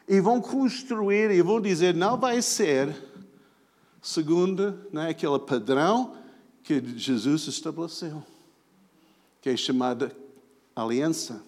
e 0.08 0.20
vão 0.20 0.40
construir 0.40 1.30
e 1.30 1.40
vão 1.40 1.60
dizer: 1.60 1.94
não 1.94 2.18
vai 2.18 2.42
ser 2.42 2.94
segundo 4.06 4.86
né, 4.92 5.08
aquele 5.08 5.36
padrão 5.40 6.16
que 6.62 6.80
Jesus 6.96 7.48
estabeleceu 7.48 8.22
que 9.40 9.50
é 9.50 9.56
chamada 9.56 10.14
aliança. 10.74 11.42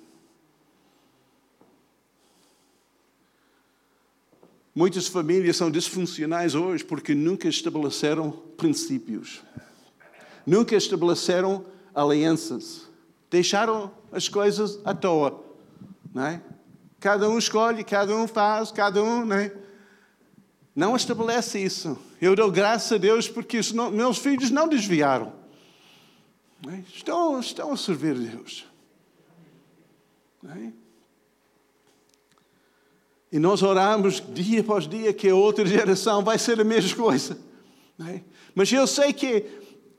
Muitas 4.74 5.06
famílias 5.06 5.56
são 5.56 5.70
disfuncionais 5.70 6.56
hoje 6.56 6.84
porque 6.84 7.14
nunca 7.14 7.48
estabeleceram 7.48 8.32
princípios, 8.56 9.40
nunca 10.44 10.74
estabeleceram 10.74 11.64
alianças, 11.94 12.88
deixaram 13.30 13.92
as 14.10 14.28
coisas 14.28 14.80
à 14.84 14.92
toa, 14.92 15.44
não 16.12 16.26
é? 16.26 16.42
Cada 16.98 17.28
um 17.30 17.38
escolhe, 17.38 17.84
cada 17.84 18.16
um 18.16 18.26
faz, 18.26 18.72
cada 18.72 19.00
um, 19.00 19.24
não 19.24 19.36
é? 19.36 19.67
Não 20.78 20.94
estabelece 20.94 21.58
isso. 21.58 21.98
Eu 22.22 22.36
dou 22.36 22.52
graças 22.52 22.92
a 22.92 22.98
Deus 22.98 23.28
porque 23.28 23.58
meus 23.92 24.16
filhos 24.16 24.48
não 24.48 24.68
desviaram. 24.68 25.32
É? 26.68 26.78
Estão, 26.94 27.40
estão 27.40 27.72
a 27.72 27.76
servir 27.76 28.14
a 28.14 28.36
Deus. 28.36 28.64
É? 30.48 30.70
E 33.32 33.40
nós 33.40 33.60
oramos 33.60 34.22
dia 34.32 34.60
após 34.60 34.88
dia 34.88 35.12
que 35.12 35.28
a 35.28 35.34
outra 35.34 35.66
geração 35.66 36.22
vai 36.22 36.38
ser 36.38 36.60
a 36.60 36.64
mesma 36.64 36.96
coisa. 36.96 37.36
É? 38.06 38.20
Mas 38.54 38.70
eu 38.70 38.86
sei 38.86 39.12
que 39.12 39.46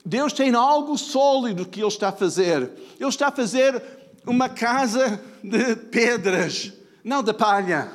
Deus 0.02 0.32
tem 0.32 0.54
algo 0.54 0.96
sólido 0.96 1.66
que 1.66 1.80
Ele 1.80 1.88
está 1.88 2.08
a 2.08 2.12
fazer. 2.12 2.72
Ele 2.98 3.10
está 3.10 3.28
a 3.28 3.32
fazer 3.32 3.82
uma 4.26 4.48
casa 4.48 5.22
de 5.44 5.76
pedras, 5.76 6.72
não 7.04 7.22
de 7.22 7.34
palha, 7.34 7.92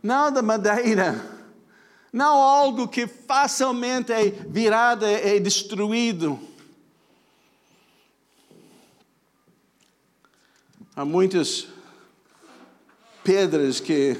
não 0.00 0.30
de 0.30 0.40
madeira, 0.40 1.33
não 2.14 2.36
algo 2.36 2.86
que 2.86 3.08
facilmente 3.08 4.12
é 4.12 4.30
virado, 4.30 5.04
é 5.04 5.40
destruído. 5.40 6.38
Há 10.94 11.04
muitas 11.04 11.66
pedras 13.24 13.80
que 13.80 14.16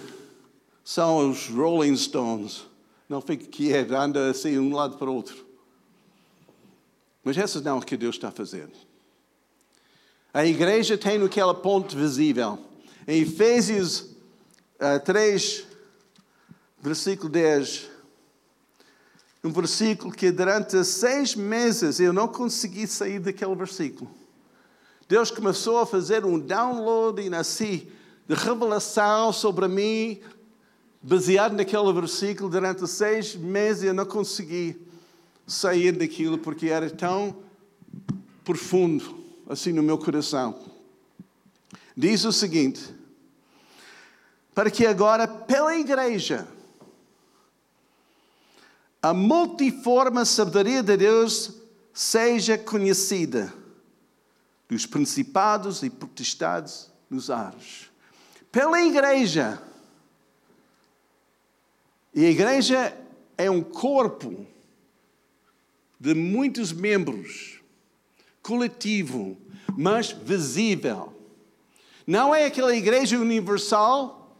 são 0.84 1.30
os 1.30 1.46
Rolling 1.46 1.96
Stones. 1.96 2.64
Não 3.08 3.20
fica 3.20 3.46
quieto, 3.46 3.94
anda 3.94 4.28
assim 4.28 4.54
de 4.54 4.58
um 4.58 4.74
lado 4.74 4.98
para 4.98 5.08
o 5.08 5.14
outro. 5.14 5.46
Mas 7.22 7.38
essas 7.38 7.62
não 7.62 7.76
é 7.76 7.78
o 7.78 7.80
que 7.80 7.96
Deus 7.96 8.16
está 8.16 8.32
fazendo. 8.32 8.72
A 10.32 10.44
igreja 10.44 10.98
tem 10.98 11.22
aquela 11.22 11.54
ponte 11.54 11.94
visível. 11.94 12.58
Em 13.06 13.20
Efésios 13.20 14.00
uh, 14.00 14.16
eh, 14.80 14.98
3, 14.98 15.73
versículo 16.84 17.30
10, 17.30 17.88
um 19.42 19.50
versículo 19.50 20.12
que 20.12 20.30
durante 20.30 20.84
seis 20.84 21.34
meses 21.34 21.98
eu 21.98 22.12
não 22.12 22.28
consegui 22.28 22.86
sair 22.86 23.18
daquele 23.18 23.54
versículo. 23.54 24.10
Deus 25.08 25.30
começou 25.30 25.78
a 25.78 25.86
fazer 25.86 26.26
um 26.26 26.38
downloading 26.38 27.32
assim 27.32 27.88
de 28.28 28.34
revelação 28.34 29.32
sobre 29.32 29.66
mim, 29.66 30.20
baseado 31.00 31.54
naquele 31.54 31.90
versículo, 31.90 32.50
durante 32.50 32.86
seis 32.86 33.34
meses 33.34 33.84
eu 33.84 33.94
não 33.94 34.04
consegui 34.04 34.76
sair 35.46 35.92
daquilo 35.92 36.36
porque 36.36 36.66
era 36.66 36.90
tão 36.90 37.34
profundo 38.44 39.24
assim 39.48 39.72
no 39.72 39.82
meu 39.82 39.96
coração. 39.96 40.58
Diz 41.96 42.26
o 42.26 42.32
seguinte: 42.32 42.94
para 44.54 44.70
que 44.70 44.86
agora, 44.86 45.26
pela 45.26 45.74
igreja, 45.74 46.46
a 49.04 49.12
multiforme 49.12 50.24
sabedoria 50.24 50.82
de 50.82 50.96
Deus 50.96 51.52
seja 51.92 52.56
conhecida 52.56 53.52
dos 54.66 54.86
principados 54.86 55.82
e 55.82 55.90
potestades 55.90 56.90
nos 57.10 57.28
ares. 57.28 57.90
Pela 58.50 58.80
igreja. 58.80 59.62
E 62.14 62.24
a 62.24 62.30
igreja 62.30 62.96
é 63.36 63.50
um 63.50 63.62
corpo 63.62 64.46
de 66.00 66.14
muitos 66.14 66.72
membros, 66.72 67.60
coletivo, 68.42 69.36
mas 69.76 70.12
visível. 70.12 71.12
Não 72.06 72.34
é 72.34 72.46
aquela 72.46 72.74
igreja 72.74 73.18
universal 73.18 74.34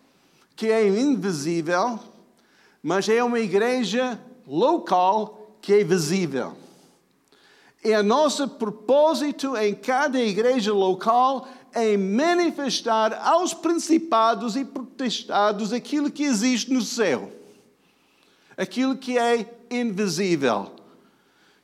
que 0.57 0.69
é 0.69 0.89
invisível, 0.89 2.01
mas 2.83 3.07
é 3.11 3.23
uma 3.23 3.41
igreja 3.41 4.19
local 4.47 5.57
que 5.61 5.73
é 5.75 5.85
visível. 5.85 6.55
E 7.85 7.95
o 7.95 8.03
nosso 8.03 8.49
propósito 8.49 9.57
em 9.57 9.75
cada 9.75 10.19
igreja 10.19 10.73
local 10.73 11.47
é 11.73 11.97
manifestar 11.97 13.13
aos 13.13 13.53
principados 13.53 14.57
e 14.57 14.65
protestados 14.65 15.73
aquilo 15.73 16.11
que 16.11 16.23
existe 16.23 16.73
no 16.73 16.81
céu, 16.81 17.31
aquilo 18.57 18.97
que 18.97 19.19
é 19.19 19.47
invisível. 19.71 20.73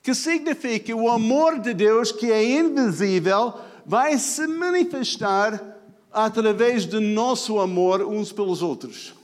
Que 0.03 0.15
significa 0.15 0.95
o 0.95 1.09
amor 1.09 1.59
de 1.59 1.73
Deus, 1.73 2.11
que 2.11 2.31
é 2.31 2.43
invisível, 2.43 3.55
vai 3.87 4.19
se 4.19 4.47
manifestar 4.47 5.79
através 6.13 6.85
do 6.85 7.01
nosso 7.01 7.61
amor 7.61 8.03
uns 8.03 8.33
pelos 8.33 8.63
outros. 8.63 9.15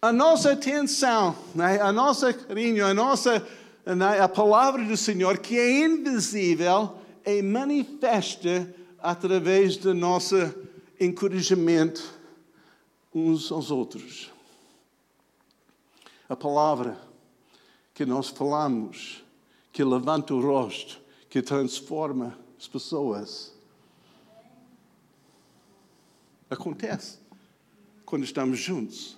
A 0.00 0.12
nossa 0.12 0.52
atenção, 0.52 1.36
né? 1.56 1.80
a 1.80 1.92
nossa 1.92 2.32
carinho, 2.32 2.86
a 2.86 2.94
nossa 2.94 3.44
né? 3.84 4.20
a 4.20 4.28
palavra 4.28 4.84
do 4.84 4.96
Senhor, 4.96 5.38
que 5.38 5.58
é 5.58 5.84
invisível, 5.84 6.96
é 7.24 7.42
manifesta 7.42 8.72
através 9.00 9.76
do 9.76 9.92
nosso 9.92 10.36
encorajamento 11.00 12.14
uns 13.12 13.50
aos 13.50 13.72
outros. 13.72 14.30
A 16.28 16.36
palavra 16.36 16.96
que 17.92 18.06
nós 18.06 18.28
falamos, 18.28 19.24
que 19.72 19.82
levanta 19.82 20.32
o 20.32 20.40
rosto, 20.40 21.00
que 21.28 21.42
transforma 21.42 22.38
as 22.56 22.68
pessoas. 22.68 23.52
Acontece 26.48 27.18
quando 28.04 28.22
estamos 28.22 28.60
juntos. 28.60 29.17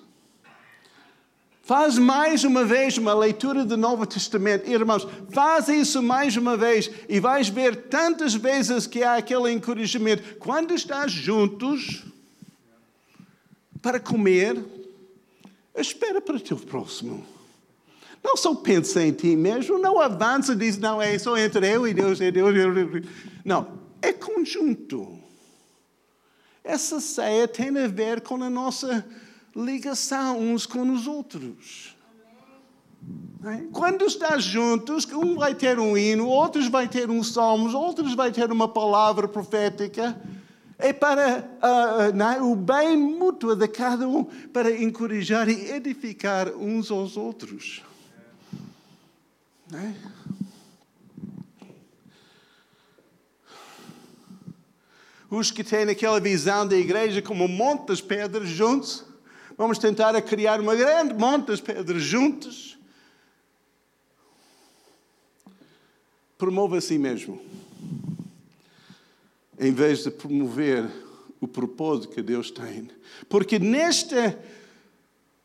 Faz 1.71 1.97
mais 1.99 2.43
uma 2.43 2.65
vez 2.65 2.99
uma 2.99 3.15
leitura 3.15 3.65
do 3.65 3.77
Novo 3.77 4.05
Testamento. 4.05 4.69
Irmãos, 4.69 5.07
faz 5.31 5.69
isso 5.69 6.03
mais 6.03 6.37
uma 6.37 6.57
vez 6.57 6.91
e 7.09 7.21
vais 7.21 7.49
ver 7.49 7.85
tantas 7.85 8.35
vezes 8.35 8.89
que 8.89 9.05
há 9.05 9.15
aquele 9.15 9.53
encorajamento. 9.53 10.35
Quando 10.41 10.75
estás 10.75 11.13
juntos 11.13 12.03
para 13.81 14.01
comer, 14.01 14.61
espera 15.77 16.21
para 16.21 16.39
o 16.39 16.41
teu 16.41 16.57
próximo. 16.57 17.25
Não 18.21 18.37
só 18.37 18.53
pensa 18.53 19.05
em 19.05 19.13
ti 19.13 19.37
mesmo, 19.37 19.79
não 19.79 20.01
avança 20.01 20.55
e 20.55 20.57
diz, 20.57 20.77
não, 20.77 21.01
é 21.01 21.17
só 21.21 21.39
entre 21.39 21.73
eu 21.73 21.87
e 21.87 21.95
Deus, 21.95 22.21
é 22.21 22.33
Deus. 22.33 22.53
Não, 23.45 23.79
é 24.03 24.13
conjunto. 24.13 25.21
Essa 26.65 26.99
ceia 26.99 27.47
tem 27.47 27.69
a 27.79 27.87
ver 27.87 28.23
com 28.23 28.43
a 28.43 28.51
nossa 28.51 29.07
ligação 29.55 30.39
uns 30.39 30.67
com 30.67 30.91
os 30.93 31.07
outros. 31.07 31.97
Quando 33.73 34.05
estás 34.05 34.45
juntos, 34.45 35.07
um 35.07 35.37
vai 35.37 35.55
ter 35.55 35.79
um 35.79 35.97
hino, 35.97 36.27
outros 36.27 36.69
vai 36.69 36.87
ter 36.87 37.09
um 37.09 37.23
salmos, 37.25 37.73
outros 37.73 38.15
vai 38.15 38.31
ter 38.31 38.53
uma 38.53 38.69
palavra 38.69 39.27
profética. 39.27 40.21
É 40.79 40.93
para 40.93 41.49
uh, 42.41 42.45
o 42.45 42.55
bem 42.55 42.97
mútuo 42.97 43.55
de 43.55 43.69
cada 43.69 44.09
um, 44.09 44.25
para 44.25 44.71
encorajar 44.71 45.49
e 45.49 45.71
edificar 45.73 46.49
uns 46.49 46.91
aos 46.91 47.17
outros. 47.17 47.83
É? 49.73 49.93
Os 55.31 55.51
que 55.51 55.63
têm 55.63 55.89
aquela 55.89 56.21
visão 56.21 56.67
da 56.67 56.77
igreja 56.77 57.23
como 57.23 57.45
um 57.45 57.49
monte 57.49 57.95
de 57.95 58.03
pedras 58.03 58.49
juntos, 58.49 59.05
Vamos 59.61 59.77
tentar 59.77 60.17
a 60.17 60.23
criar 60.23 60.59
uma 60.59 60.75
grande 60.75 61.13
monte 61.13 61.55
de 61.55 61.61
pedras 61.61 62.01
juntas. 62.01 62.79
Promova 66.39 66.79
a 66.79 66.81
si 66.81 66.97
mesmo. 66.97 67.39
Em 69.59 69.71
vez 69.71 70.03
de 70.03 70.11
promover 70.13 70.91
o 71.39 71.47
propósito 71.47 72.09
que 72.09 72.23
Deus 72.23 72.51
tem. 72.51 72.91
Porque 73.29 73.59
neste 73.59 74.15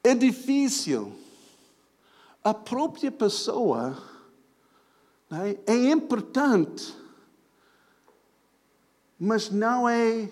edifício, 0.02 1.14
a 2.42 2.54
própria 2.54 3.12
pessoa 3.12 4.02
é? 5.30 5.74
é 5.74 5.92
importante, 5.92 6.96
mas 9.20 9.50
não 9.50 9.90
é, 9.90 10.32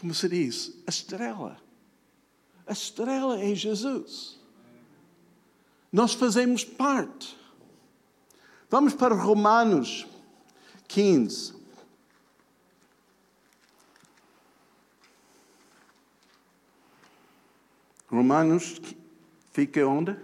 como 0.00 0.12
se 0.12 0.28
diz, 0.28 0.82
a 0.84 0.90
estrela. 0.90 1.59
A 2.70 2.72
estrela 2.72 3.40
é 3.40 3.52
Jesus. 3.52 4.38
Nós 5.92 6.14
fazemos 6.14 6.62
parte. 6.64 7.36
Vamos 8.70 8.94
para 8.94 9.12
Romanos 9.12 10.06
15. 10.86 11.52
Romanos 18.06 18.80
fica 19.52 19.84
onde? 19.84 20.16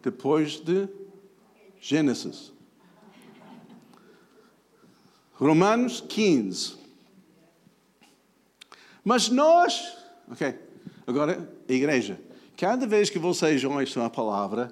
Depois 0.00 0.60
de 0.60 0.88
Gênesis. 1.80 2.52
Romanos 5.32 6.00
15. 6.00 6.77
Mas 9.08 9.30
nós, 9.30 9.96
ok, 10.30 10.54
agora, 11.06 11.50
igreja, 11.66 12.20
cada 12.58 12.86
vez 12.86 13.08
que 13.08 13.18
vocês 13.18 13.64
ouçam 13.64 14.04
a 14.04 14.10
palavra, 14.10 14.70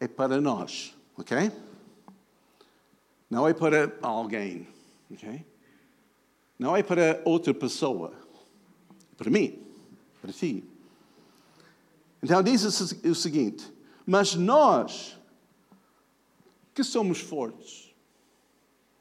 é 0.00 0.08
para 0.08 0.40
nós, 0.40 0.96
ok? 1.18 1.52
Não 3.28 3.46
é 3.46 3.52
para 3.52 3.92
alguém, 4.00 4.66
ok? 5.10 5.44
Não 6.58 6.74
é 6.74 6.82
para 6.82 7.20
outra 7.26 7.52
pessoa, 7.52 8.14
para 9.18 9.28
mim, 9.28 9.62
para 10.22 10.32
ti. 10.32 10.64
Então 12.22 12.42
diz 12.42 12.64
o 13.04 13.14
seguinte: 13.14 13.70
mas 14.06 14.34
nós 14.34 15.20
que 16.72 16.82
somos 16.82 17.20
fortes, 17.20 17.94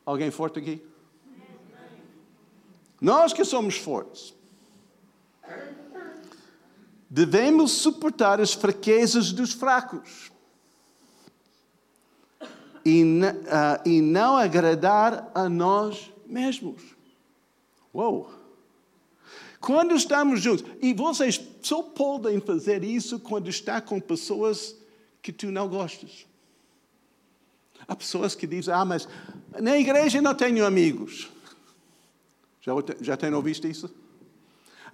alguém 0.05 0.29
forte 0.29 0.59
aqui? 0.59 0.85
Nós 2.99 3.31
que 3.31 3.45
somos 3.45 3.77
fortes, 3.77 4.33
devemos 7.13 7.73
suportar 7.73 8.41
as 8.41 8.53
fraquezas 8.53 9.31
dos 9.31 9.53
fracos 9.53 10.31
e, 12.83 13.03
uh, 13.03 13.87
e 13.87 14.01
não 14.01 14.35
agradar 14.35 15.31
a 15.35 15.47
nós 15.47 16.11
mesmos. 16.25 16.81
Uou! 17.93 18.31
Quando 19.59 19.95
estamos 19.95 20.41
juntos, 20.41 20.65
e 20.81 20.91
vocês 20.91 21.39
só 21.61 21.83
podem 21.83 22.41
fazer 22.41 22.83
isso 22.83 23.19
quando 23.19 23.47
está 23.47 23.79
com 23.79 23.99
pessoas 23.99 24.75
que 25.21 25.31
tu 25.31 25.51
não 25.51 25.69
gostas. 25.69 26.25
Há 27.87 27.95
pessoas 27.95 28.33
que 28.33 28.47
dizem, 28.47 28.73
ah, 28.73 28.83
mas 28.83 29.07
na 29.61 29.77
igreja 29.77 30.19
não 30.19 30.33
tenho 30.33 30.65
amigos. 30.65 31.29
Já, 32.59 32.73
já 32.99 33.15
tem 33.15 33.31
ouvido 33.33 33.67
isso? 33.67 33.93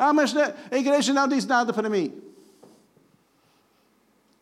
Ah, 0.01 0.13
mas 0.13 0.33
a 0.35 0.77
igreja 0.77 1.11
não 1.11 1.27
diz 1.27 1.45
nada 1.45 1.73
para 1.73 1.89
mim. 1.89 2.23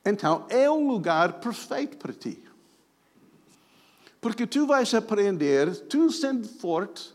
Então, 0.05 0.45
é 0.49 0.69
um 0.69 0.87
lugar 0.87 1.39
perfeito 1.39 1.97
para 1.97 2.13
ti. 2.13 2.43
Porque 4.21 4.45
tu 4.45 4.67
vais 4.67 4.93
aprender, 4.93 5.75
tu 5.87 6.11
sendo 6.11 6.47
forte, 6.47 7.11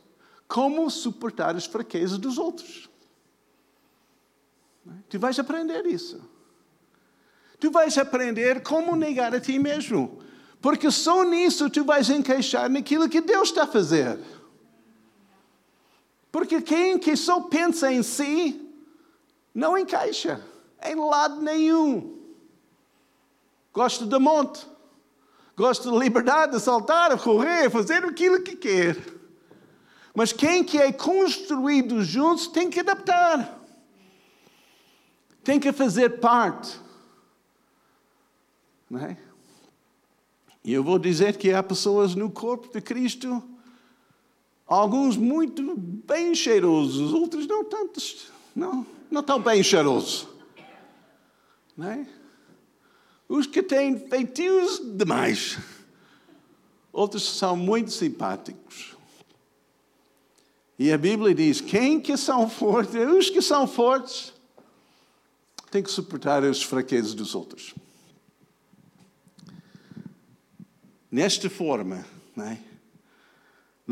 como 0.49 0.91
suportar 0.91 1.55
as 1.55 1.67
fraquezas 1.67 2.19
dos 2.19 2.37
outros. 2.37 2.91
Tu 5.09 5.21
vais 5.21 5.39
aprender 5.39 5.87
isso. 5.87 6.21
Tu 7.61 7.71
vais 7.71 7.97
aprender 7.97 8.61
como 8.65 8.97
negar 8.97 9.33
a 9.33 9.41
ti 9.41 9.57
mesmo. 9.57 10.19
Porque 10.61 10.91
só 10.91 11.23
nisso 11.23 11.71
tu 11.71 11.85
vais 11.85 12.11
encaixar 12.11 12.69
naquilo 12.69 13.09
que 13.09 13.21
Deus 13.21 13.51
está 13.51 13.63
a 13.63 13.69
fazer. 13.69 14.19
Porque 16.33 16.63
quem 16.63 16.99
que 16.99 17.15
só 17.15 17.43
pensa 17.43 17.93
em 17.93 18.03
si 18.03 18.59
não 19.55 19.77
encaixa 19.77 20.43
em 20.83 20.95
lado 20.97 21.43
nenhum. 21.43 22.19
Gosta 23.73 24.07
de 24.07 24.19
monte, 24.19 24.67
gosta 25.55 25.91
de 25.91 25.99
liberdade, 25.99 26.53
de 26.53 26.61
saltar, 26.61 27.17
correr, 27.19 27.71
fazer 27.71 28.03
aquilo 28.05 28.43
que 28.43 28.57
quer. 28.57 28.97
Mas 30.15 30.33
quem 30.33 30.65
que 30.65 30.79
é 30.79 30.91
construído 30.91 32.03
juntos 32.03 32.47
tem 32.47 32.69
que 32.69 32.81
adaptar. 32.81 33.61
Tem 35.45 35.61
que 35.61 35.73
fazer 35.73 36.21
parte. 36.21 36.81
Não 38.89 39.01
é? 39.01 39.17
E 40.65 40.73
eu 40.73 40.85
vou 40.85 40.99
dizer 40.99 41.37
que 41.37 41.53
há 41.53 41.63
pessoas 41.63 42.15
no 42.15 42.31
corpo 42.31 42.73
de 42.73 42.81
Cristo 42.81 43.43
Alguns 44.73 45.19
muito 45.19 45.77
bem 45.77 46.35
cheirosos, 46.35 47.13
outros 47.13 47.47
não 47.47 47.63
tantos, 47.63 48.29
não, 48.57 48.87
não 49.11 49.23
tão 49.23 49.39
bem 49.39 49.63
cheirosos. 49.63 50.27
Não 51.77 51.91
é? 51.91 52.07
Os 53.29 53.47
que 53.47 53.63
têm 53.63 53.99
feitios 54.09 54.81
demais. 54.97 55.59
Outros 56.91 57.23
são 57.37 57.55
muito 57.55 57.91
simpáticos. 57.91 58.97
E 60.79 60.91
a 60.91 60.97
Bíblia 60.97 61.35
diz: 61.35 61.61
quem 61.61 62.01
que 62.01 62.17
são 62.17 62.49
fortes? 62.49 62.95
Os 62.95 63.29
que 63.29 63.43
são 63.43 63.67
fortes 63.67 64.33
têm 65.71 65.83
que 65.83 65.91
suportar 65.91 66.43
as 66.45 66.63
fraquezas 66.63 67.13
dos 67.13 67.35
outros. 67.35 67.75
Nesta 71.11 71.51
forma, 71.51 72.07
é? 72.39 72.72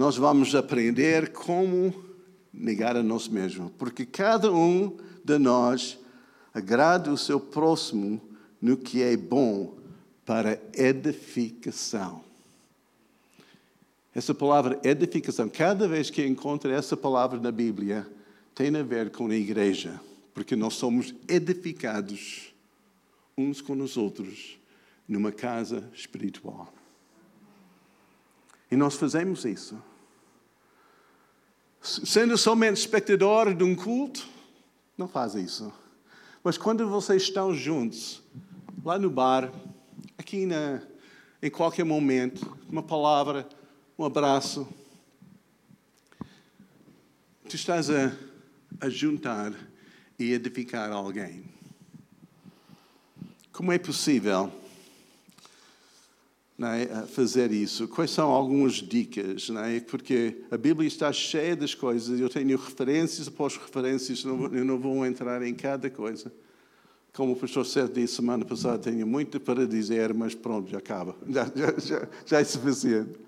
Nós 0.00 0.16
vamos 0.16 0.54
aprender 0.54 1.30
como 1.30 1.92
negar 2.50 2.96
a 2.96 3.02
nós 3.02 3.28
mesmos, 3.28 3.70
porque 3.76 4.06
cada 4.06 4.50
um 4.50 4.96
de 5.22 5.36
nós 5.36 5.98
agrada 6.54 7.12
o 7.12 7.18
seu 7.18 7.38
próximo 7.38 8.18
no 8.62 8.78
que 8.78 9.02
é 9.02 9.14
bom 9.14 9.76
para 10.24 10.58
edificação. 10.72 12.24
Essa 14.14 14.34
palavra 14.34 14.80
edificação, 14.82 15.50
cada 15.50 15.86
vez 15.86 16.08
que 16.08 16.26
encontro 16.26 16.70
essa 16.70 16.96
palavra 16.96 17.38
na 17.38 17.52
Bíblia, 17.52 18.08
tem 18.54 18.74
a 18.74 18.82
ver 18.82 19.10
com 19.10 19.26
a 19.26 19.36
igreja, 19.36 20.00
porque 20.32 20.56
nós 20.56 20.72
somos 20.76 21.14
edificados 21.28 22.54
uns 23.36 23.60
com 23.60 23.74
os 23.74 23.98
outros 23.98 24.58
numa 25.06 25.30
casa 25.30 25.86
espiritual. 25.92 26.72
E 28.70 28.76
nós 28.76 28.94
fazemos 28.94 29.44
isso. 29.44 29.89
Sendo 31.82 32.36
somente 32.36 32.76
espectador 32.76 33.54
de 33.54 33.64
um 33.64 33.74
culto, 33.74 34.28
não 34.98 35.08
faz 35.08 35.34
isso. 35.34 35.72
Mas 36.44 36.58
quando 36.58 36.88
vocês 36.88 37.22
estão 37.22 37.54
juntos, 37.54 38.22
lá 38.84 38.98
no 38.98 39.08
bar, 39.08 39.50
aqui 40.18 40.44
na, 40.44 40.82
em 41.42 41.50
qualquer 41.50 41.84
momento, 41.84 42.56
uma 42.68 42.82
palavra, 42.82 43.48
um 43.98 44.04
abraço, 44.04 44.68
tu 47.48 47.56
estás 47.56 47.88
a, 47.88 48.12
a 48.78 48.90
juntar 48.90 49.52
e 50.18 50.32
edificar 50.32 50.92
alguém. 50.92 51.44
Como 53.52 53.72
é 53.72 53.78
possível 53.78 54.52
é, 56.68 57.06
fazer 57.06 57.52
isso? 57.52 57.88
Quais 57.88 58.10
são 58.10 58.28
algumas 58.30 58.74
dicas? 58.74 59.48
Não 59.48 59.64
é? 59.64 59.80
Porque 59.80 60.42
a 60.50 60.58
Bíblia 60.58 60.86
está 60.86 61.10
cheia 61.12 61.56
das 61.56 61.74
coisas, 61.74 62.20
eu 62.20 62.28
tenho 62.28 62.58
referências 62.58 63.28
após 63.28 63.56
referências, 63.56 64.22
eu 64.24 64.64
não 64.64 64.78
vou 64.78 65.06
entrar 65.06 65.42
em 65.42 65.54
cada 65.54 65.88
coisa. 65.88 66.30
Como 67.12 67.32
o 67.32 67.36
pastor 67.36 67.66
Sérgio 67.66 67.94
disse 67.94 68.16
semana 68.16 68.44
passada, 68.44 68.78
tenho 68.78 69.06
muito 69.06 69.40
para 69.40 69.66
dizer, 69.66 70.14
mas 70.14 70.34
pronto, 70.34 70.70
já 70.70 70.78
acaba. 70.78 71.16
Já, 71.28 71.44
já, 71.54 71.78
já, 71.78 72.08
já 72.26 72.40
é 72.40 72.44
suficiente. 72.44 73.18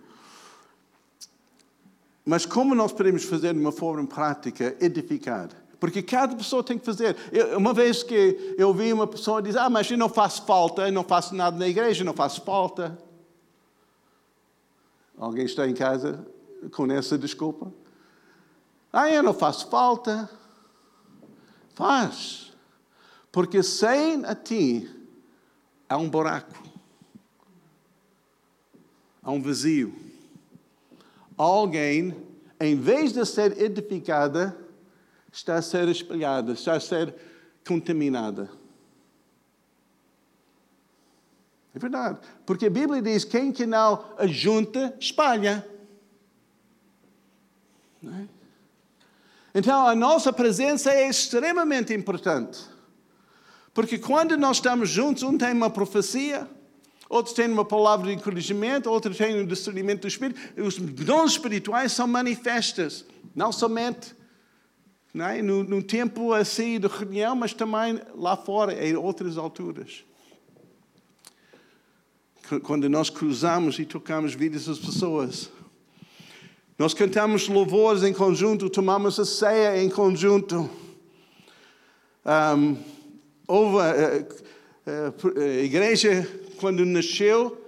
Mas 2.24 2.46
como 2.46 2.74
nós 2.74 2.92
podemos 2.92 3.24
fazer 3.24 3.52
de 3.52 3.60
uma 3.60 3.72
forma 3.72 4.06
prática, 4.06 4.76
edificar? 4.80 5.48
Porque 5.80 6.00
cada 6.00 6.36
pessoa 6.36 6.62
tem 6.62 6.78
que 6.78 6.84
fazer. 6.84 7.16
Eu, 7.32 7.58
uma 7.58 7.74
vez 7.74 8.04
que 8.04 8.54
eu 8.56 8.72
vi 8.72 8.92
uma 8.92 9.06
pessoa 9.06 9.42
dizer, 9.42 9.58
ah, 9.58 9.68
mas 9.68 9.90
eu 9.90 9.98
não 9.98 10.08
faço 10.08 10.44
falta, 10.46 10.82
eu 10.82 10.92
não 10.92 11.02
faço 11.02 11.34
nada 11.34 11.56
na 11.56 11.66
igreja, 11.66 12.04
não 12.04 12.14
faço 12.14 12.42
falta. 12.42 12.96
Alguém 15.22 15.44
está 15.44 15.68
em 15.68 15.72
casa 15.72 16.26
com 16.72 16.90
essa 16.90 17.16
desculpa? 17.16 17.72
Ah, 18.92 19.08
eu 19.08 19.22
não 19.22 19.32
faço 19.32 19.68
falta. 19.68 20.28
Faz. 21.76 22.52
Porque 23.30 23.62
sem 23.62 24.24
a 24.24 24.34
ti 24.34 24.90
há 25.88 25.96
um 25.96 26.10
buraco, 26.10 26.60
há 29.22 29.30
um 29.30 29.40
vazio. 29.40 29.94
Alguém, 31.38 32.16
em 32.60 32.74
vez 32.74 33.12
de 33.12 33.24
ser 33.24 33.62
edificada, 33.62 34.56
está 35.30 35.54
a 35.54 35.62
ser 35.62 35.86
espalhada, 35.86 36.54
está 36.54 36.72
a 36.72 36.80
ser 36.80 37.14
contaminada. 37.64 38.50
É 41.74 41.78
verdade. 41.78 42.18
Porque 42.44 42.66
a 42.66 42.70
Bíblia 42.70 43.00
diz: 43.00 43.24
quem 43.24 43.50
que 43.52 43.66
não 43.66 44.04
ajunta, 44.18 44.94
espalha. 45.00 45.66
É? 48.04 48.26
Então, 49.54 49.86
a 49.86 49.94
nossa 49.94 50.32
presença 50.32 50.90
é 50.90 51.08
extremamente 51.08 51.92
importante. 51.92 52.58
Porque 53.74 53.98
quando 53.98 54.36
nós 54.36 54.56
estamos 54.56 54.90
juntos, 54.90 55.22
um 55.22 55.38
tem 55.38 55.52
uma 55.52 55.70
profecia, 55.70 56.48
outro 57.08 57.34
tem 57.34 57.48
uma 57.50 57.64
palavra 57.64 58.08
de 58.08 58.14
encorajamento, 58.14 58.90
outro 58.90 59.14
tem 59.14 59.40
um 59.40 59.46
discernimento 59.46 60.02
do 60.02 60.08
Espírito. 60.08 60.40
Os 60.60 60.76
dons 60.78 61.32
espirituais 61.32 61.92
são 61.92 62.06
manifestos, 62.06 63.04
não 63.34 63.52
somente 63.52 64.14
não 65.12 65.26
é? 65.26 65.42
no, 65.42 65.62
no 65.62 65.82
tempo 65.82 66.32
assim 66.32 66.80
de 66.80 66.86
reunião, 66.86 67.36
mas 67.36 67.52
também 67.52 68.00
lá 68.14 68.36
fora, 68.36 68.72
em 68.86 68.96
outras 68.96 69.36
alturas. 69.36 70.04
Quando 72.62 72.88
nós 72.88 73.08
cruzamos 73.08 73.78
e 73.78 73.84
tocamos 73.84 74.34
vidas 74.34 74.66
das 74.66 74.78
pessoas. 74.78 75.50
Nós 76.78 76.92
cantamos 76.94 77.48
louvores 77.48 78.02
em 78.02 78.12
conjunto, 78.12 78.68
tomamos 78.68 79.18
a 79.20 79.24
ceia 79.24 79.82
em 79.82 79.88
conjunto. 79.88 80.68
Um, 82.24 82.76
houve 83.46 83.78
a, 83.78 83.88
eh, 83.88 84.26
a, 84.86 84.90
eh, 85.40 85.60
a 85.60 85.64
igreja, 85.64 86.28
quando 86.58 86.84
nasceu, 86.84 87.60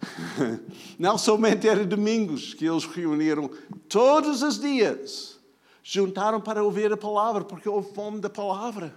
não 0.98 1.18
somente 1.18 1.68
era 1.68 1.84
domingos 1.84 2.54
que 2.54 2.66
eles 2.66 2.84
reuniram, 2.84 3.50
todos 3.88 4.42
os 4.42 4.58
dias 4.58 5.38
juntaram 5.82 6.40
para 6.40 6.62
ouvir 6.62 6.92
a 6.92 6.96
palavra, 6.96 7.44
porque 7.44 7.68
houve 7.68 7.92
fome 7.92 8.20
da 8.20 8.30
palavra. 8.30 8.94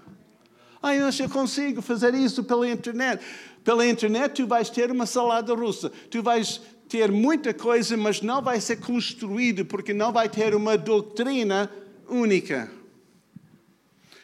Ah, 0.82 0.95
eu 0.95 1.10
consigo 1.30 1.82
fazer 1.82 2.13
isso 2.13 2.43
pela 2.43 2.69
internet. 2.69 3.24
Pela 3.65 3.86
internet 3.86 4.36
tu 4.36 4.47
vais 4.47 4.69
ter 4.69 4.91
uma 4.91 5.08
salada 5.08 5.54
russa, 5.56 5.91
tu 6.12 6.21
vais 6.21 6.62
ter 6.88 7.12
muita 7.12 7.51
coisa, 7.51 7.97
mas 7.97 8.21
não 8.21 8.39
vai 8.39 8.62
ser 8.62 8.78
construído, 8.78 9.65
porque 9.65 9.91
não 9.91 10.13
vai 10.13 10.30
ter 10.30 10.54
uma 10.54 10.78
doutrina 10.78 11.69
única. 12.08 12.71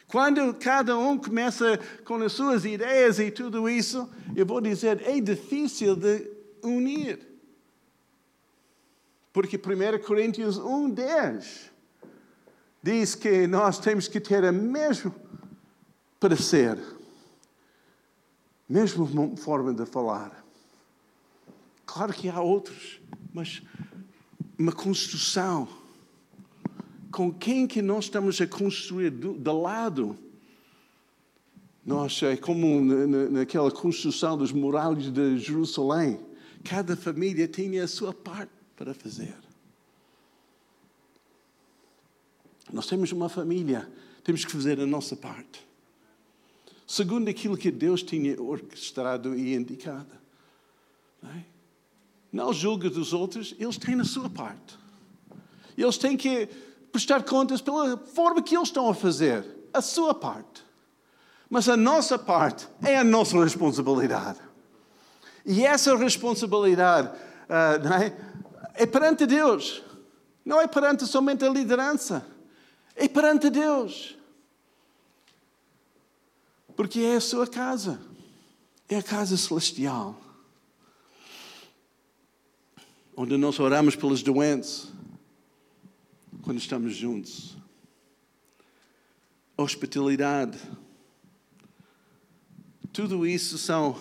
Quando 0.06 0.54
cada 0.54 0.96
um 0.96 1.18
começa 1.18 1.76
com 2.04 2.14
as 2.16 2.32
suas 2.32 2.64
ideias 2.64 3.18
e 3.18 3.32
tudo 3.32 3.68
isso, 3.68 4.08
eu 4.36 4.46
vou 4.46 4.60
dizer, 4.60 5.02
é 5.04 5.20
difícil 5.20 5.96
de 5.96 6.30
unir. 6.62 7.18
Porque 9.32 9.56
1 9.56 10.06
Coríntios 10.06 10.56
1, 10.56 10.90
10 10.90 11.72
diz 12.80 13.16
que 13.16 13.48
nós 13.48 13.80
temos 13.80 14.06
que 14.06 14.20
ter 14.20 14.44
a 14.44 14.52
mesma 14.52 15.12
parecer, 16.20 16.78
mesma 18.72 19.36
forma 19.36 19.74
de 19.74 19.84
falar. 19.84 20.42
Claro 21.84 22.12
que 22.12 22.28
há 22.28 22.40
outros, 22.40 23.00
mas 23.34 23.62
uma 24.58 24.72
construção 24.72 25.68
com 27.10 27.30
quem 27.30 27.66
que 27.66 27.82
nós 27.82 28.04
estamos 28.04 28.40
a 28.40 28.46
construir 28.46 29.10
do, 29.10 29.34
do 29.34 29.60
lado. 29.60 30.16
Nós, 31.84 32.22
é 32.22 32.36
como 32.36 32.80
naquela 33.30 33.70
construção 33.70 34.38
dos 34.38 34.52
murais 34.52 35.12
de 35.12 35.38
Jerusalém, 35.38 36.18
cada 36.64 36.96
família 36.96 37.46
tinha 37.46 37.84
a 37.84 37.88
sua 37.88 38.14
parte 38.14 38.52
para 38.74 38.94
fazer. 38.94 39.36
Nós 42.72 42.86
temos 42.86 43.12
uma 43.12 43.28
família, 43.28 43.86
temos 44.24 44.46
que 44.46 44.52
fazer 44.52 44.80
a 44.80 44.86
nossa 44.86 45.14
parte. 45.14 45.71
Segundo 46.92 47.30
aquilo 47.30 47.56
que 47.56 47.70
Deus 47.70 48.02
tinha 48.02 48.38
orquestrado 48.38 49.34
e 49.34 49.54
indicado. 49.54 50.14
Não, 51.22 51.30
é? 51.30 51.44
não 52.30 52.52
julga 52.52 52.90
dos 52.90 53.14
outros, 53.14 53.54
eles 53.58 53.78
têm 53.78 53.98
a 53.98 54.04
sua 54.04 54.28
parte. 54.28 54.78
Eles 55.74 55.96
têm 55.96 56.18
que 56.18 56.46
prestar 56.92 57.22
contas 57.22 57.62
pela 57.62 57.96
forma 57.96 58.42
que 58.42 58.54
eles 58.54 58.68
estão 58.68 58.90
a 58.90 58.94
fazer, 58.94 59.42
a 59.72 59.80
sua 59.80 60.12
parte. 60.12 60.62
Mas 61.48 61.66
a 61.66 61.78
nossa 61.78 62.18
parte 62.18 62.68
é 62.82 62.98
a 62.98 63.04
nossa 63.04 63.42
responsabilidade. 63.42 64.40
E 65.46 65.64
essa 65.64 65.96
responsabilidade 65.96 67.08
uh, 67.08 67.88
é? 67.94 68.82
é 68.82 68.84
perante 68.84 69.24
Deus, 69.24 69.82
não 70.44 70.60
é 70.60 70.66
perante 70.66 71.06
somente 71.06 71.42
a 71.42 71.48
liderança, 71.48 72.22
é 72.94 73.08
perante 73.08 73.48
Deus. 73.48 74.14
Porque 76.76 77.00
é 77.00 77.16
a 77.16 77.20
sua 77.20 77.46
casa, 77.46 78.00
é 78.88 78.96
a 78.96 79.02
casa 79.02 79.36
celestial, 79.36 80.20
onde 83.16 83.36
nós 83.36 83.58
oramos 83.60 83.94
pelos 83.94 84.22
doentes, 84.22 84.88
quando 86.42 86.58
estamos 86.58 86.94
juntos. 86.94 87.56
Hospitalidade. 89.56 90.58
Tudo 92.92 93.26
isso 93.26 93.58
são 93.58 93.96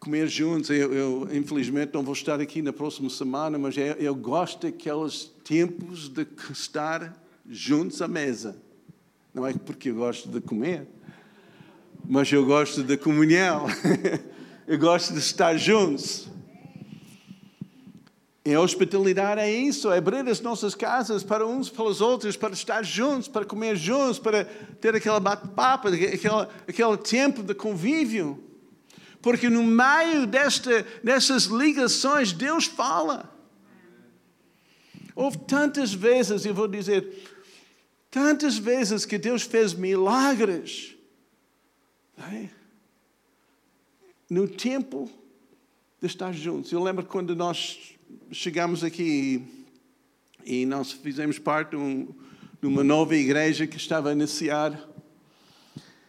comer 0.00 0.28
juntos. 0.28 0.70
Eu, 0.70 0.92
eu, 0.92 1.28
infelizmente 1.34 1.94
não 1.94 2.02
vou 2.02 2.12
estar 2.12 2.40
aqui 2.40 2.60
na 2.60 2.72
próxima 2.72 3.08
semana, 3.08 3.58
mas 3.58 3.76
eu, 3.76 3.84
eu 3.94 4.14
gosto 4.14 4.70
daqueles 4.70 5.30
tempos 5.44 6.08
de 6.08 6.26
estar 6.50 7.22
juntos 7.48 8.02
à 8.02 8.08
mesa. 8.08 8.60
Não 9.34 9.44
é 9.44 9.52
porque 9.52 9.90
eu 9.90 9.96
gosto 9.96 10.28
de 10.28 10.40
comer, 10.40 10.86
mas 12.04 12.32
eu 12.32 12.46
gosto 12.46 12.84
da 12.84 12.96
comunhão. 12.96 13.66
eu 14.64 14.78
gosto 14.78 15.12
de 15.12 15.18
estar 15.18 15.56
juntos. 15.56 16.28
E 18.44 18.54
a 18.54 18.60
hospitalidade 18.60 19.40
é 19.40 19.50
isso, 19.50 19.90
é 19.90 19.98
abrir 19.98 20.28
as 20.28 20.40
nossas 20.40 20.74
casas 20.76 21.24
para 21.24 21.44
uns 21.44 21.68
pelos 21.68 22.00
outros, 22.00 22.36
para 22.36 22.52
estar 22.52 22.84
juntos, 22.84 23.26
para 23.26 23.44
comer 23.44 23.74
juntos, 23.74 24.20
para 24.20 24.44
ter 24.80 24.94
aquela 24.94 25.18
bate-papo, 25.18 25.88
aquele, 25.88 26.48
aquele 26.68 26.96
tempo 26.98 27.42
de 27.42 27.54
convívio. 27.54 28.40
Porque 29.20 29.50
no 29.50 29.64
meio 29.64 30.28
desta, 30.28 30.86
dessas 31.02 31.44
ligações, 31.44 32.32
Deus 32.32 32.66
fala. 32.66 33.34
Houve 35.16 35.38
tantas 35.38 35.92
vezes, 35.92 36.44
eu 36.44 36.54
vou 36.54 36.68
dizer, 36.68 37.33
tantas 38.14 38.56
vezes 38.56 39.04
que 39.04 39.18
Deus 39.18 39.42
fez 39.42 39.74
milagres. 39.74 40.94
É? 42.16 42.48
No 44.30 44.46
tempo 44.46 45.10
de 46.00 46.06
estar 46.06 46.32
juntos. 46.32 46.70
Eu 46.70 46.80
lembro 46.80 47.04
quando 47.04 47.34
nós 47.34 47.96
chegamos 48.30 48.84
aqui 48.84 49.44
e, 50.44 50.64
nós 50.64 50.92
fizemos 50.92 51.40
parte 51.40 51.70
de, 51.70 51.76
um, 51.76 52.06
de 52.60 52.68
uma 52.68 52.84
nova 52.84 53.16
igreja 53.16 53.66
que 53.66 53.76
estava 53.76 54.10
a 54.10 54.12
iniciar. 54.12 54.80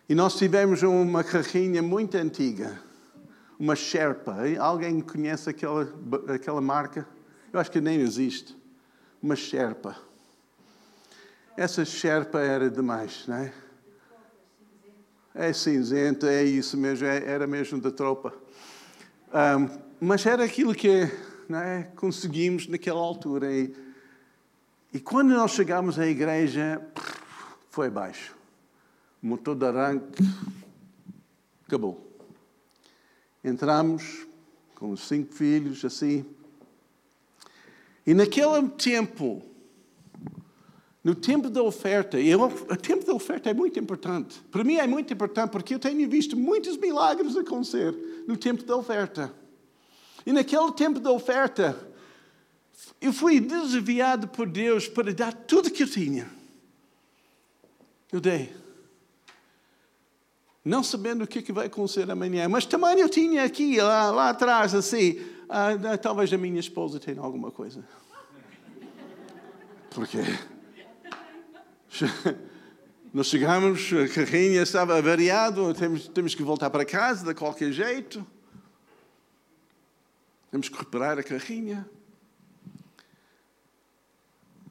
E 0.07 0.13
nós 0.13 0.37
tivemos 0.37 0.83
uma 0.83 1.23
carrinha 1.23 1.81
muito 1.81 2.17
antiga, 2.17 2.79
uma 3.57 3.75
Sherpa. 3.75 4.43
Alguém 4.59 5.01
conhece 5.01 5.49
aquela, 5.49 5.91
aquela 6.27 6.61
marca? 6.61 7.07
Eu 7.51 7.59
acho 7.59 7.71
que 7.71 7.81
nem 7.81 7.99
existe. 7.99 8.55
Uma 9.23 9.35
Sherpa. 9.35 10.04
Essa 11.57 11.85
Sherpa 11.85 12.41
era 12.41 12.69
demais, 12.69 13.25
não 13.27 13.37
é? 13.37 13.53
É 15.33 15.53
cinzenta, 15.53 16.29
é 16.29 16.43
isso 16.43 16.75
mesmo, 16.75 17.07
é, 17.07 17.25
era 17.25 17.47
mesmo 17.47 17.79
da 17.79 17.91
tropa. 17.91 18.33
Um, 19.33 19.79
mas 20.01 20.25
era 20.25 20.43
aquilo 20.43 20.75
que 20.75 20.89
é? 20.89 21.83
conseguimos 21.95 22.67
naquela 22.67 22.99
altura. 22.99 23.53
E, 23.53 23.73
e 24.93 24.99
quando 24.99 25.29
nós 25.29 25.51
chegamos 25.51 25.97
à 25.97 26.05
igreja, 26.05 26.85
foi 27.69 27.87
abaixo. 27.87 28.35
O 29.23 29.27
motor 29.27 29.55
de 29.55 29.65
arranque 29.65 30.23
acabou. 31.65 32.05
Entramos 33.41 34.27
com 34.75 34.91
os 34.91 35.07
cinco 35.07 35.33
filhos, 35.33 35.85
assim. 35.85 36.25
E 38.05 38.13
naquele 38.13 38.67
tempo, 38.69 39.41
no 41.05 41.13
tempo 41.13 41.51
da 41.51 41.61
oferta, 41.61 42.19
e 42.19 42.33
o 42.33 42.49
tempo 42.77 43.05
da 43.05 43.13
oferta 43.13 43.47
é 43.47 43.53
muito 43.53 43.79
importante. 43.79 44.41
Para 44.49 44.63
mim 44.63 44.77
é 44.77 44.87
muito 44.87 45.13
importante 45.13 45.51
porque 45.51 45.75
eu 45.75 45.79
tenho 45.79 46.09
visto 46.09 46.35
muitos 46.35 46.77
milagres 46.77 47.37
acontecer 47.37 47.95
no 48.27 48.35
tempo 48.35 48.63
da 48.63 48.75
oferta. 48.75 49.31
E 50.25 50.33
naquele 50.33 50.71
tempo 50.71 50.99
da 50.99 51.11
oferta, 51.11 51.77
eu 52.99 53.13
fui 53.13 53.39
desafiado 53.39 54.27
por 54.29 54.49
Deus 54.49 54.87
para 54.87 55.13
dar 55.13 55.31
tudo 55.31 55.69
que 55.69 55.83
eu 55.83 55.87
tinha. 55.87 56.27
Eu 58.11 58.19
dei. 58.19 58.51
Não 60.63 60.81
sabendo 60.81 61.25
o 61.25 61.27
que 61.27 61.53
vai 61.53 61.67
acontecer 61.67 62.09
amanhã, 62.09 62.49
mas 62.49 62.65
também 62.65 62.99
eu 62.99 63.09
tinha 63.09 63.43
aqui, 63.43 63.79
lá, 63.79 64.09
lá 64.09 64.29
atrás, 64.31 64.73
assim, 64.73 65.23
ah, 65.47 65.95
talvez 66.01 66.33
a 66.33 66.37
minha 66.39 66.59
esposa 66.59 66.99
tenha 66.99 67.21
alguma 67.21 67.51
coisa. 67.51 67.87
Porque 69.91 70.17
nós 73.13 73.27
chegamos, 73.27 73.91
a 73.93 74.07
carrinha 74.13 74.61
estava 74.61 74.97
avariado, 74.97 75.73
temos, 75.73 76.07
temos 76.07 76.35
que 76.35 76.43
voltar 76.43 76.69
para 76.69 76.85
casa 76.85 77.25
de 77.25 77.33
qualquer 77.33 77.71
jeito. 77.71 78.25
Temos 80.51 80.69
que 80.69 80.77
reparar 80.77 81.19
a 81.19 81.23
carrinha. 81.23 81.89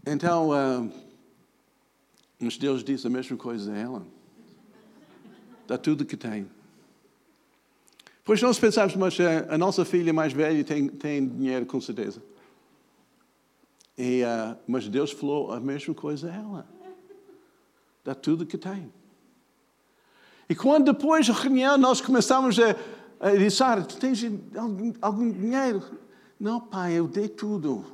Então, 0.07 0.51
uh, 0.51 0.93
mas 2.39 2.59
Deus 2.59 2.85
diz 2.85 3.05
a 3.07 3.11
mesma 3.11 3.37
coisa 3.37 3.73
a 3.73 3.79
ela. 3.79 4.07
Dá 5.67 5.79
tudo 5.79 6.05
que 6.05 6.17
tem. 6.17 6.47
Pois 8.25 8.41
nós 8.41 8.59
pensamos, 8.59 8.97
mas 8.97 9.19
a, 9.21 9.55
a 9.55 9.59
nossa 9.59 9.85
filha 9.85 10.13
mais 10.13 10.33
velha 10.33 10.63
tem, 10.65 10.89
tem 10.89 11.27
dinheiro 11.27 11.67
com 11.67 11.81
certeza. 11.81 12.23
E, 13.97 14.23
uh, 14.23 14.57
mas 14.67 14.89
Deus 14.89 15.13
falou 15.13 15.53
a 15.53 15.61
mesma 15.61 15.95
coisa 15.95 16.31
a 16.31 16.35
ela. 16.35 16.74
Dá 18.05 18.15
tudo 18.15 18.47
que 18.47 18.59
tem. 18.59 18.93
E 20.49 20.55
quando 20.55 20.93
depois 20.93 21.27
da 21.27 21.33
reunião 21.33 21.79
nós 21.79 22.01
começamos 22.01 22.59
a, 22.59 23.31
disse, 23.31 23.57
Sara, 23.57 23.83
tu 23.83 23.97
tens 23.97 24.23
algum, 24.55 24.93
algum, 25.01 25.33
dinheiro? 25.33 25.83
Não, 26.39 26.61
pai, 26.61 26.93
eu 26.93 27.09
dei 27.09 27.29
tudo. 27.29 27.85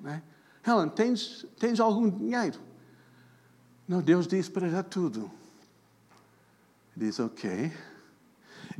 Né? 0.00 0.22
Helen, 0.66 0.90
tens, 0.90 1.46
tens 1.58 1.80
algum 1.80 2.10
dinheiro? 2.10 2.60
Não, 3.88 4.02
Deus 4.02 4.26
disse 4.26 4.50
para 4.50 4.68
dar 4.68 4.82
tudo. 4.82 5.30
Diz, 6.94 7.18
ok. 7.18 7.72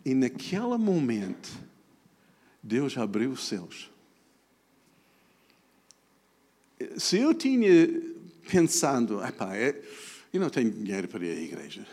E 0.04 0.14
naquele 0.14 0.76
momento, 0.76 1.50
Deus 2.62 2.96
abriu 2.98 3.30
os 3.30 3.46
céus. 3.46 3.90
Se 6.98 7.18
eu 7.18 7.32
tinha 7.32 7.70
pensando, 8.50 9.20
pai, 9.38 9.80
eu 10.34 10.40
não 10.40 10.50
tenho 10.50 10.68
dinheiro 10.68 11.06
para 11.06 11.24
ir 11.24 11.30
à 11.30 11.40
igreja. 11.40 11.86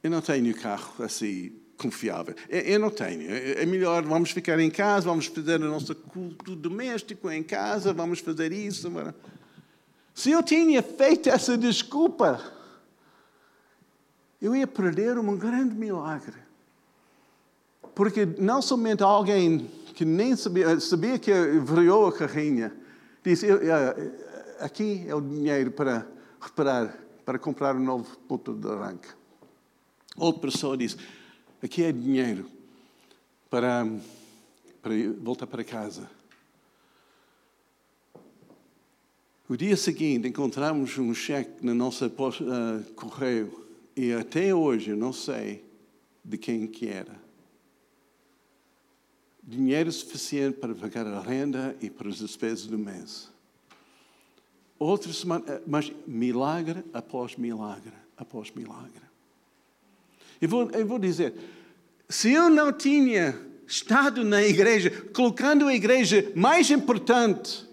Eu 0.00 0.08
não 0.08 0.20
tenho 0.20 0.54
carro 0.54 1.02
assim 1.02 1.52
confiável. 1.76 2.32
Eu 2.48 2.78
não 2.78 2.90
tenho. 2.90 3.28
É 3.28 3.66
melhor, 3.66 4.04
vamos 4.04 4.30
ficar 4.30 4.58
em 4.60 4.70
casa, 4.70 5.06
vamos 5.06 5.26
fazer 5.26 5.60
o 5.60 5.68
nosso 5.68 5.92
culto 5.96 6.54
doméstico 6.54 7.28
em 7.28 7.42
casa, 7.42 7.92
vamos 7.92 8.20
fazer 8.20 8.52
isso. 8.52 8.88
Se 10.14 10.30
eu 10.30 10.44
tinha 10.44 10.80
feito 10.80 11.28
essa 11.28 11.58
desculpa, 11.58 12.40
eu 14.40 14.54
ia 14.54 14.66
perder 14.68 15.18
um 15.18 15.36
grande 15.36 15.74
milagre. 15.74 16.36
Porque 17.96 18.24
não 18.24 18.62
somente 18.62 19.02
alguém 19.02 19.68
que 19.92 20.04
nem 20.04 20.36
sabia, 20.36 20.78
sabia 20.78 21.18
que 21.18 21.32
variou 21.64 22.06
a 22.06 22.12
carrinha, 22.12 22.72
disse: 23.24 23.46
aqui 24.60 25.04
é 25.08 25.14
o 25.16 25.20
dinheiro 25.20 25.72
para 25.72 26.06
reparar, 26.40 27.07
para 27.28 27.38
comprar 27.38 27.76
um 27.76 27.84
novo 27.84 28.16
ponto 28.20 28.54
de 28.54 28.66
arranque. 28.66 29.08
Outra 30.16 30.50
pessoa 30.50 30.78
disse: 30.78 30.96
Aqui 31.62 31.82
é 31.82 31.92
dinheiro 31.92 32.48
para, 33.50 33.86
para 34.80 34.94
voltar 35.20 35.46
para 35.46 35.62
casa. 35.62 36.10
O 39.46 39.58
dia 39.58 39.76
seguinte 39.76 40.26
encontramos 40.26 40.96
um 40.96 41.12
cheque 41.12 41.62
na 41.62 41.74
nossa 41.74 42.06
uh, 42.06 42.94
correio 42.94 43.62
e 43.94 44.10
até 44.14 44.54
hoje 44.54 44.96
não 44.96 45.12
sei 45.12 45.62
de 46.24 46.38
quem 46.38 46.66
que 46.66 46.88
era. 46.88 47.20
Dinheiro 49.42 49.92
suficiente 49.92 50.56
para 50.56 50.74
pagar 50.74 51.06
a 51.06 51.20
renda 51.20 51.76
e 51.82 51.90
para 51.90 52.08
as 52.08 52.20
despesas 52.20 52.66
do 52.66 52.78
mês. 52.78 53.30
Outra 54.78 55.12
semana, 55.12 55.44
eh, 55.48 55.60
mas 55.66 55.92
milagre 56.06 56.84
após 56.92 57.36
milagre 57.36 57.92
após 58.16 58.50
milagre. 58.52 59.02
Eu 60.40 60.48
vou, 60.48 60.70
eu 60.70 60.86
vou 60.86 60.98
dizer, 60.98 61.34
se 62.08 62.32
eu 62.32 62.48
não 62.48 62.72
tinha 62.72 63.38
estado 63.66 64.24
na 64.24 64.42
igreja, 64.42 64.90
colocando 65.12 65.66
a 65.66 65.74
igreja 65.74 66.30
mais 66.34 66.70
importante 66.70 67.66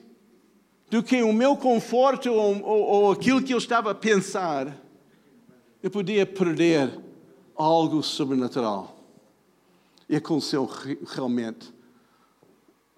do 0.89 1.03
que 1.03 1.21
o 1.21 1.33
meu 1.33 1.55
conforto 1.57 2.31
ou, 2.31 2.61
ou, 2.63 2.81
ou 2.81 3.11
aquilo 3.11 3.41
que 3.41 3.53
eu 3.53 3.57
estava 3.57 3.91
a 3.91 3.95
pensar, 3.95 4.75
eu 5.81 5.91
podia 5.91 6.25
perder 6.25 6.99
algo 7.55 8.01
sobrenatural. 8.01 8.95
E 10.09 10.15
aconteceu 10.15 10.65
realmente 11.07 11.73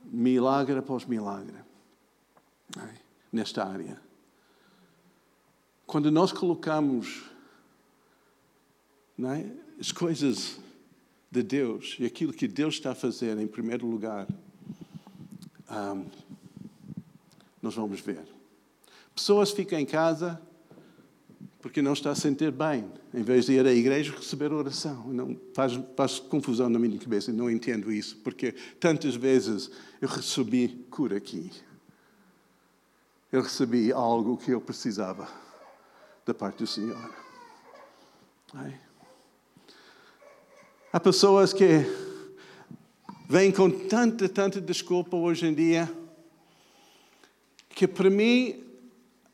milagre 0.06 0.80
após 0.80 1.06
milagre 1.06 1.68
nesta 3.32 3.66
área. 3.66 4.00
Quando 5.86 6.12
nós 6.12 6.32
colocamos 6.32 7.24
é? 9.20 9.46
as 9.80 9.92
coisas 9.92 10.60
de 11.32 11.42
Deus 11.44 11.96
e 12.00 12.06
aquilo 12.06 12.34
que 12.34 12.48
Deus 12.48 12.76
está 12.76 12.92
a 12.92 12.96
fazer 12.96 13.38
em 13.38 13.48
primeiro 13.48 13.88
lugar, 13.88 14.28
um, 15.70 16.06
nós 17.62 17.76
vamos 17.76 18.00
ver. 18.00 18.24
Pessoas 19.14 19.52
ficam 19.52 19.80
em 19.80 19.86
casa 19.86 20.42
porque 21.62 21.82
não 21.82 21.94
está 21.94 22.12
a 22.12 22.16
sentir 22.16 22.52
bem, 22.52 22.86
em 23.14 23.24
vez 23.24 23.46
de 23.46 23.54
ir 23.54 23.66
à 23.66 23.74
igreja 23.74 24.14
receber 24.16 24.54
oração. 24.54 25.08
Não, 25.08 25.38
faz, 25.54 25.78
faz 25.96 26.20
confusão 26.20 26.70
na 26.70 26.80
minha 26.80 26.98
cabeça, 26.98 27.34
não 27.34 27.50
entendo 27.50 27.92
isso, 27.92 28.18
porque 28.24 28.54
tantas 28.80 29.16
vezes 29.16 29.70
eu 30.00 30.08
recebi 30.08 30.86
cura 30.90 31.18
aqui. 31.18 31.52
Eu 33.30 33.42
recebi 33.42 33.92
algo 33.92 34.38
que 34.38 34.52
eu 34.52 34.62
precisava 34.62 35.28
da 36.26 36.34
parte 36.34 36.60
do 36.60 36.68
Senhor. 36.68 37.14
Ai. 38.54 38.80
Há 40.94 41.00
pessoas 41.00 41.52
que 41.52 41.86
vêm 43.28 43.52
com 43.52 43.70
tanta, 43.70 44.30
tanta 44.30 44.62
desculpa 44.62 45.18
hoje 45.18 45.46
em 45.46 45.54
dia, 45.54 45.92
que 47.70 47.86
para 47.86 48.10
mim 48.10 48.64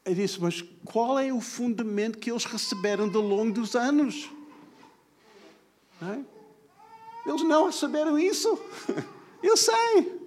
eu 0.03 0.15
disse, 0.15 0.41
mas 0.41 0.63
qual 0.83 1.19
é 1.19 1.31
o 1.31 1.39
fundamento 1.39 2.17
que 2.17 2.31
eles 2.31 2.45
receberam 2.45 3.05
ao 3.05 3.21
longo 3.21 3.53
dos 3.53 3.75
anos? 3.75 4.29
É? 6.01 7.29
Eles 7.29 7.43
não 7.43 7.67
receberam 7.67 8.17
isso. 8.17 8.59
Eu 9.41 9.55
sei. 9.55 10.19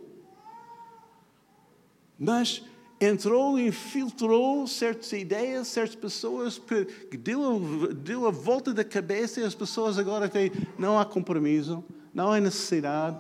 Mas 2.19 2.63
entrou, 3.01 3.59
infiltrou 3.59 4.67
certas 4.67 5.13
ideias, 5.13 5.69
certas 5.69 5.95
pessoas, 5.95 6.61
deu, 7.19 7.93
deu 7.95 8.27
a 8.27 8.31
volta 8.31 8.73
da 8.73 8.85
cabeça 8.85 9.41
e 9.41 9.45
as 9.45 9.55
pessoas 9.55 9.99
agora 9.99 10.29
têm, 10.29 10.51
não 10.79 10.99
há 10.99 11.05
compromisso, 11.05 11.85
não 12.15 12.33
há 12.33 12.41
necessidade. 12.41 13.19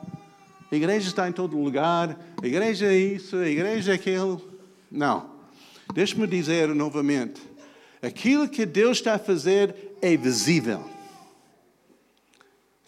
A 0.70 0.74
igreja 0.74 1.08
está 1.08 1.28
em 1.28 1.32
todo 1.32 1.58
lugar, 1.58 2.18
a 2.42 2.46
igreja 2.46 2.86
é 2.86 2.96
isso, 2.96 3.36
a 3.36 3.48
igreja 3.48 3.92
é 3.92 3.94
aquilo. 3.94 4.42
Não. 4.90 5.30
Deixe-me 5.94 6.26
dizer 6.26 6.68
novamente: 6.74 7.40
aquilo 8.02 8.48
que 8.48 8.66
Deus 8.66 8.98
está 8.98 9.14
a 9.14 9.18
fazer 9.18 9.96
é 10.00 10.16
visível. 10.16 10.84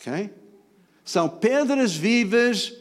Ok? 0.01 0.31
São 1.05 1.29
pedras 1.29 1.95
vivas 1.95 2.78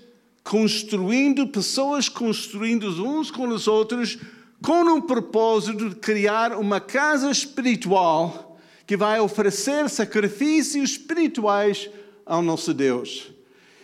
construindo, 0.47 1.45
pessoas 1.47 2.07
construindo 2.07 2.87
uns 3.05 3.29
com 3.29 3.49
os 3.49 3.67
outros, 3.67 4.17
com 4.63 4.81
um 4.83 5.01
propósito 5.01 5.89
de 5.89 5.95
criar 5.95 6.53
uma 6.53 6.79
casa 6.79 7.29
espiritual 7.29 8.57
que 8.85 8.95
vai 8.95 9.19
oferecer 9.19 9.89
sacrifícios 9.89 10.91
espirituais 10.91 11.89
ao 12.25 12.41
nosso 12.41 12.73
Deus 12.73 13.29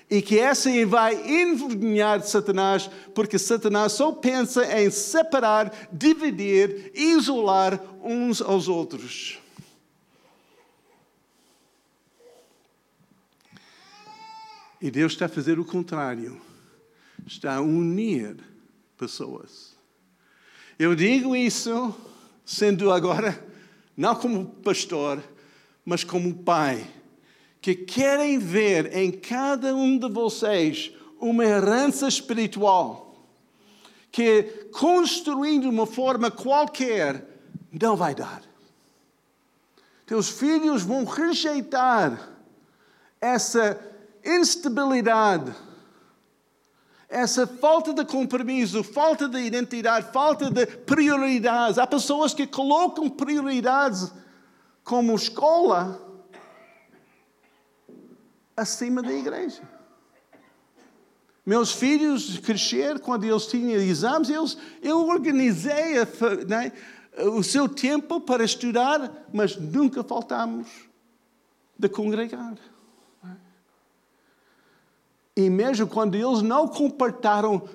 e 0.09 0.22
que 0.22 0.39
essa 0.39 0.70
vai 0.86 1.16
envergonhar 1.30 2.22
Satanás, 2.22 2.89
porque 3.14 3.38
Satanás 3.38 3.93
só 3.93 4.11
pensa 4.11 4.64
em 4.80 4.89
separar, 4.89 5.89
dividir, 5.91 6.91
isolar 6.93 7.80
uns 8.01 8.41
aos 8.41 8.68
outros. 8.68 9.39
E 14.80 14.91
Deus 14.91 15.14
está 15.14 15.26
a 15.26 15.30
fazer 15.30 15.59
o 15.59 15.66
contrário. 15.66 16.53
Está 17.26 17.55
a 17.55 17.61
unir 17.61 18.38
pessoas. 18.97 19.78
Eu 20.78 20.95
digo 20.95 21.36
isso 21.36 21.95
sendo 22.45 22.91
agora, 22.91 23.45
não 23.95 24.15
como 24.15 24.45
pastor, 24.45 25.24
mas 25.86 26.03
como 26.03 26.34
pai 26.43 26.86
que 27.63 27.74
querem 27.74 28.38
ver 28.38 28.93
em 28.93 29.09
cada 29.09 29.74
um 29.74 29.97
de 29.97 30.09
vocês 30.09 30.91
uma 31.17 31.45
herança 31.45 32.09
espiritual, 32.09 33.15
que 34.11 34.67
construindo 34.74 35.69
uma 35.69 35.86
forma 35.86 36.30
qualquer 36.30 37.26
não 37.71 37.95
vai 37.95 38.13
dar. 38.13 38.43
Teus 40.05 40.28
filhos 40.28 40.84
vão 40.84 41.05
rejeitar 41.05 42.32
essa 43.21 43.80
instabilidade, 44.26 45.55
essa 47.14 47.45
falta 47.45 47.93
de 47.93 48.03
compromisso, 48.03 48.84
falta 48.84 49.30
de 49.30 49.39
identidade, 49.39 50.11
falta 50.11 50.49
de 50.49 50.66
prioridades. 50.66 51.78
Há 51.78 51.86
pessoas 51.86 52.34
que 52.34 52.47
colocam 52.47 53.07
prioridades 53.07 54.11
como 54.84 55.16
escola 55.16 56.01
acima 58.57 59.03
da 59.03 59.14
igreja. 59.14 59.61
Meus 61.45 61.72
filhos 61.72 62.39
cresceram 62.39 62.99
quando 62.99 63.26
eles 63.26 63.45
tinham 63.45 63.80
exames, 63.80 64.30
eles, 64.30 64.57
eu 64.82 65.07
organizei 65.07 65.99
a, 65.99 66.07
né, 66.47 66.72
o 67.32 67.43
seu 67.43 67.70
tempo 67.70 68.22
para 68.22 68.43
estudar, 68.43 69.28
mas 69.32 69.55
nunca 69.55 70.03
faltamos 70.03 70.68
de 71.78 71.88
congregar. 71.89 72.55
E 75.36 75.49
mesmo 75.49 75.88
quando 75.88 76.15
eles 76.15 76.41
não 76.41 76.67
compartilharam, 76.67 77.67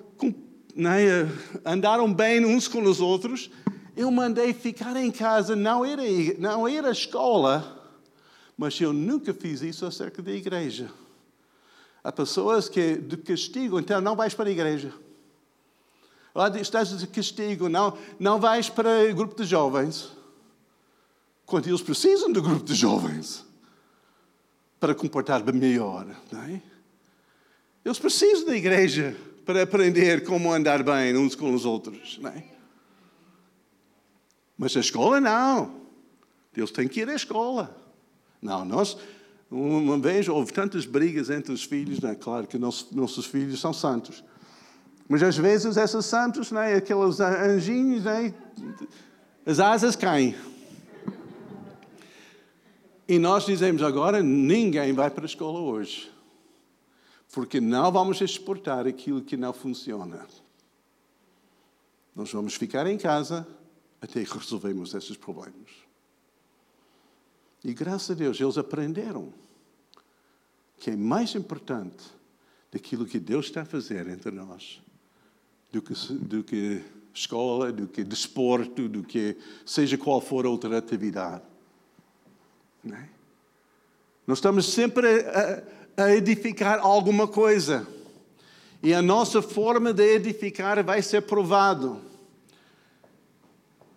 né, 0.75 1.29
andaram 1.65 2.13
bem 2.13 2.45
uns 2.45 2.69
com 2.69 2.83
os 2.83 3.01
outros, 3.01 3.51
eu 3.97 4.11
mandei 4.11 4.55
ficar 4.55 4.97
em 4.97 5.11
casa, 5.11 5.57
não 5.57 5.85
era, 5.85 6.03
não 6.39 6.69
era 6.69 6.91
escola, 6.93 7.93
mas 8.57 8.81
eu 8.81 8.93
nunca 8.93 9.35
fiz 9.35 9.61
isso 9.61 9.85
acerca 9.85 10.23
da 10.23 10.31
igreja. 10.31 10.89
Há 12.03 12.13
pessoas 12.13 12.69
que 12.69 12.97
de 12.97 13.17
castigo, 13.17 13.81
então 13.81 14.01
não 14.01 14.15
vais 14.15 14.35
para 14.35 14.49
a 14.49 14.53
igreja. 14.53 14.93
Lá 16.33 16.49
estás 16.57 16.97
de 16.97 17.07
castigo, 17.09 17.69
não, 17.69 17.99
não 18.21 18.39
vais 18.39 18.69
para 18.71 19.11
o 19.11 19.15
grupo 19.15 19.35
de 19.35 19.45
jovens. 19.45 20.13
Quando 21.45 21.67
eles 21.67 21.83
precisam 21.83 22.31
do 22.31 22.41
grupo 22.41 22.65
de 22.65 22.75
jovens 22.75 23.45
para 24.79 24.95
comportar 24.95 25.43
melhor. 25.53 26.07
Não 26.31 26.43
é? 26.43 26.63
Eles 27.89 27.99
precisam 27.99 28.45
da 28.45 28.55
igreja 28.55 29.17
para 29.47 29.63
aprender 29.63 30.23
como 30.23 30.53
andar 30.53 30.83
bem 30.83 31.17
uns 31.17 31.35
com 31.35 31.55
os 31.55 31.65
outros. 31.65 32.19
Não 32.21 32.29
é? 32.29 32.45
Mas 34.59 34.77
a 34.77 34.81
escola 34.81 35.19
não. 35.19 35.75
Deus 36.53 36.71
tem 36.71 36.87
que 36.87 37.01
ir 37.01 37.09
à 37.09 37.15
escola. 37.15 37.75
Não, 38.43 38.63
nós, 38.63 38.99
uma 39.51 39.99
vez 39.99 40.29
houve 40.29 40.53
tantas 40.53 40.85
brigas 40.85 41.31
entre 41.31 41.51
os 41.51 41.65
filhos, 41.65 41.99
né? 42.01 42.15
claro 42.15 42.47
que 42.47 42.59
nossos, 42.59 42.93
nossos 42.93 43.25
filhos 43.25 43.59
são 43.59 43.73
santos. 43.73 44.23
Mas 45.09 45.23
às 45.23 45.39
vezes 45.39 45.79
esses 45.79 46.05
santos, 46.05 46.53
né? 46.53 46.75
aqueles 46.75 47.21
anjinhos, 47.21 48.05
né? 48.05 48.35
as 49.47 49.61
asas 49.61 49.97
caem. 49.97 50.37
E 53.09 53.19
nós 53.19 53.47
dizemos 53.47 53.83
agora: 53.83 54.23
ninguém 54.23 54.93
vai 54.93 55.09
para 55.09 55.25
a 55.25 55.27
escola 55.27 55.59
hoje, 55.59 56.11
porque 57.33 57.61
não 57.61 57.91
vamos 57.93 58.21
exportar 58.21 58.87
aquilo 58.87 59.23
que 59.23 59.37
não 59.37 59.53
funciona. 59.53 60.27
Nós 62.15 62.33
vamos 62.33 62.55
ficar 62.55 62.87
em 62.87 62.99
casa 62.99 63.47
até 64.01 64.25
que 64.25 64.37
resolvemos 64.37 64.95
esses 64.95 65.17
problemas. 65.17 65.71
E 67.65 67.73
graças 67.75 68.11
a 68.11 68.15
Deus 68.15 68.41
eles 68.41 68.57
aprenderam 68.57 69.33
que 70.79 70.91
é 70.91 70.97
mais 70.97 71.35
importante 71.35 72.05
daquilo 72.71 73.07
que 73.07 73.19
Deus 73.19 73.47
está 73.47 73.63
a 73.63 73.65
fazer 73.65 74.09
entre 74.09 74.31
nós 74.31 74.81
do 75.73 75.83
que, 75.83 75.95
do 76.13 76.45
que 76.45 76.85
escola, 77.13 77.73
do 77.73 77.87
que 77.87 78.05
desporto, 78.05 78.89
do 78.89 79.03
que 79.03 79.37
seja 79.67 79.99
qual 79.99 80.21
for 80.21 80.47
outra 80.47 80.79
atividade. 80.79 81.43
É? 82.91 83.09
Nós 84.27 84.39
estamos 84.39 84.67
sempre 84.67 85.21
a, 85.23 85.78
a 85.99 86.15
edificar 86.15 86.79
alguma 86.81 87.27
coisa. 87.27 87.87
E 88.81 88.95
a 88.95 89.03
nossa 89.03 89.43
forma 89.43 89.93
de 89.93 90.15
edificar 90.15 90.83
vai 90.85 91.03
ser 91.03 91.23
provado. 91.23 92.01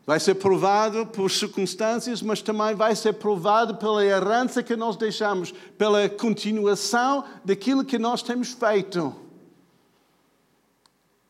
Vai 0.04 0.20
ser 0.20 0.34
provado 0.36 1.06
por 1.06 1.30
circunstâncias, 1.30 2.24
mas 2.24 2.42
também 2.42 2.74
vai 2.74 2.96
ser 2.96 3.14
provado 3.14 3.76
pela 3.76 4.04
herança 4.04 4.64
que 4.64 4.76
nós 4.76 4.98
deixamos, 4.98 5.54
pela 5.78 6.10
continuação 6.10 7.24
daquilo 7.46 7.86
que 7.86 8.00
nós 8.00 8.24
temos 8.24 8.52
feito. 8.52 9.16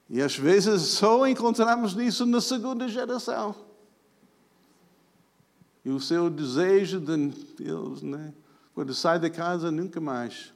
E 0.09 0.21
às 0.21 0.37
vezes 0.37 0.83
só 0.83 1.27
encontramos 1.27 1.93
isso 1.97 2.25
na 2.25 2.39
segunda 2.39 2.87
geração. 2.87 3.53
E 5.83 5.89
o 5.89 5.99
seu 5.99 6.29
desejo 6.29 7.01
de 7.01 7.17
Deus, 7.57 8.01
né? 8.01 8.33
quando 8.73 8.93
sai 8.93 9.19
da 9.19 9.29
casa, 9.29 9.69
nunca 9.69 9.99
mais 9.99 10.53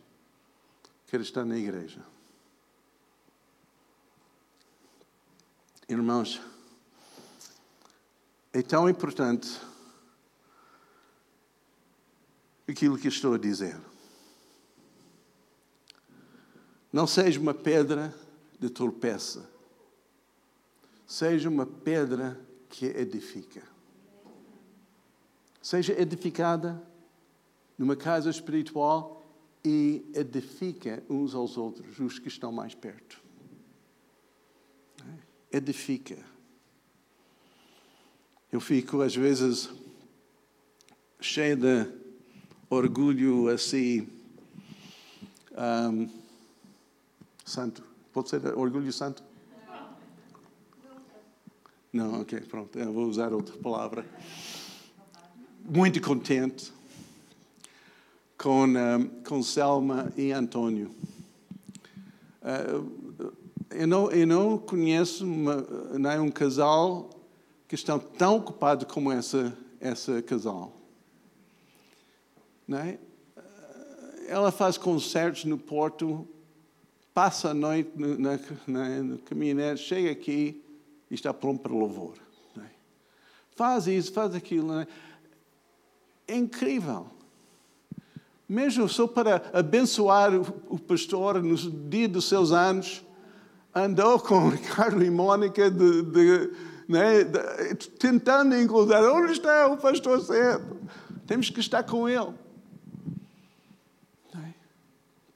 estar 1.22 1.46
na 1.46 1.58
igreja. 1.58 2.04
Irmãos, 5.88 6.42
é 8.52 8.62
tão 8.62 8.90
importante 8.90 9.60
aquilo 12.68 12.98
que 12.98 13.08
estou 13.08 13.34
a 13.34 13.38
dizer. 13.38 13.80
Não 16.92 17.06
seja 17.06 17.40
uma 17.40 17.54
pedra 17.54 18.14
de 18.60 18.70
tropeça. 18.70 19.50
Seja 21.06 21.50
uma 21.50 21.66
pedra 21.66 22.40
que 22.70 22.86
edifica. 22.86 23.62
seja 25.62 25.94
edificada 26.00 26.82
numa 27.78 27.96
casa 27.96 28.30
espiritual 28.30 29.25
e 29.66 30.06
edifica 30.14 31.04
uns 31.10 31.34
aos 31.34 31.58
outros, 31.58 32.00
os 32.00 32.20
que 32.20 32.28
estão 32.28 32.52
mais 32.52 32.76
perto. 32.76 33.20
Edifica. 35.52 36.18
Eu 38.52 38.62
fico, 38.62 39.02
às 39.02 39.16
vezes, 39.16 39.70
cheio 41.20 41.58
de 41.58 41.92
orgulho 42.70 43.50
assim. 43.50 44.08
Um, 45.58 46.08
santo. 47.44 47.84
Pode 48.14 48.30
ser 48.30 48.46
orgulho 48.56 48.94
santo? 48.94 49.24
Não, 51.92 52.22
ok, 52.22 52.42
pronto. 52.42 52.78
Eu 52.78 52.94
vou 52.94 53.08
usar 53.08 53.34
outra 53.34 53.58
palavra. 53.58 54.06
Muito 55.64 56.00
contente 56.02 56.75
com, 58.46 58.66
um, 58.66 59.08
com 59.28 59.42
Selma 59.42 60.14
e 60.16 60.32
Antônio. 60.32 60.92
Uh, 62.44 63.34
eu, 63.72 63.88
não, 63.88 64.12
eu 64.12 64.28
não 64.28 64.56
conheço 64.60 65.26
um 65.26 66.30
casal 66.30 67.10
que 67.68 67.74
estão 67.74 67.98
tão 67.98 68.38
ocupado 68.38 68.86
como 68.86 69.12
essa, 69.12 69.58
essa 69.80 70.22
casal. 70.22 70.80
Não 72.68 72.78
é? 72.78 73.00
Ela 74.28 74.52
faz 74.52 74.78
concertos 74.78 75.46
no 75.46 75.58
Porto, 75.58 76.28
passa 77.16 77.50
a 77.50 77.54
noite 77.56 77.94
na, 77.96 78.38
na 78.68 79.18
caminhonete, 79.26 79.82
chega 79.82 80.12
aqui 80.12 80.64
e 81.10 81.16
está 81.16 81.34
pronto 81.34 81.64
para 81.64 81.74
louvor. 81.74 82.14
É? 82.60 82.70
Faz 83.56 83.88
isso, 83.88 84.14
faz 84.14 84.36
aquilo. 84.36 84.82
É? 84.82 84.88
é 86.28 86.36
incrível. 86.36 87.15
Mesmo 88.48 88.88
só 88.88 89.08
para 89.08 89.42
abençoar 89.54 90.32
o 90.70 90.78
pastor 90.78 91.42
no 91.42 91.56
dia 91.56 92.08
dos 92.08 92.30
seus 92.30 92.52
anos, 92.52 93.04
andou 93.74 94.20
com 94.22 94.50
Ricardo 94.50 95.04
e 95.04 95.10
Mônica 95.10 95.70
de, 95.72 96.04
de, 96.04 96.52
né, 96.88 97.24
de, 97.24 97.90
tentando 97.90 98.56
encontrar 98.56 99.04
onde 99.12 99.34
está 99.34 99.68
o 99.68 99.78
pastor 99.78 100.22
certo. 100.22 100.78
Temos 101.26 101.50
que 101.50 101.60
estar 101.60 101.82
com 101.84 102.08
ele. 102.08 102.34
É? 104.36 104.54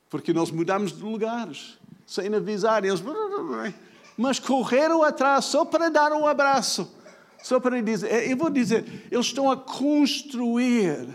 Porque 0.07 0.31
nós 0.31 0.51
mudamos 0.51 0.95
de 0.95 1.01
lugares, 1.01 1.79
sem 2.05 2.33
avisar. 2.33 2.85
Eles... 2.85 3.03
Mas 4.15 4.37
correram 4.37 5.01
atrás 5.01 5.45
só 5.45 5.65
para 5.65 5.89
dar 5.89 6.11
um 6.11 6.27
abraço. 6.27 6.95
Só 7.41 7.59
para 7.59 7.81
dizer, 7.81 8.29
eu 8.29 8.37
vou 8.37 8.49
dizer, 8.49 9.07
eles 9.09 9.27
estão 9.27 9.49
a 9.49 9.57
construir 9.57 11.07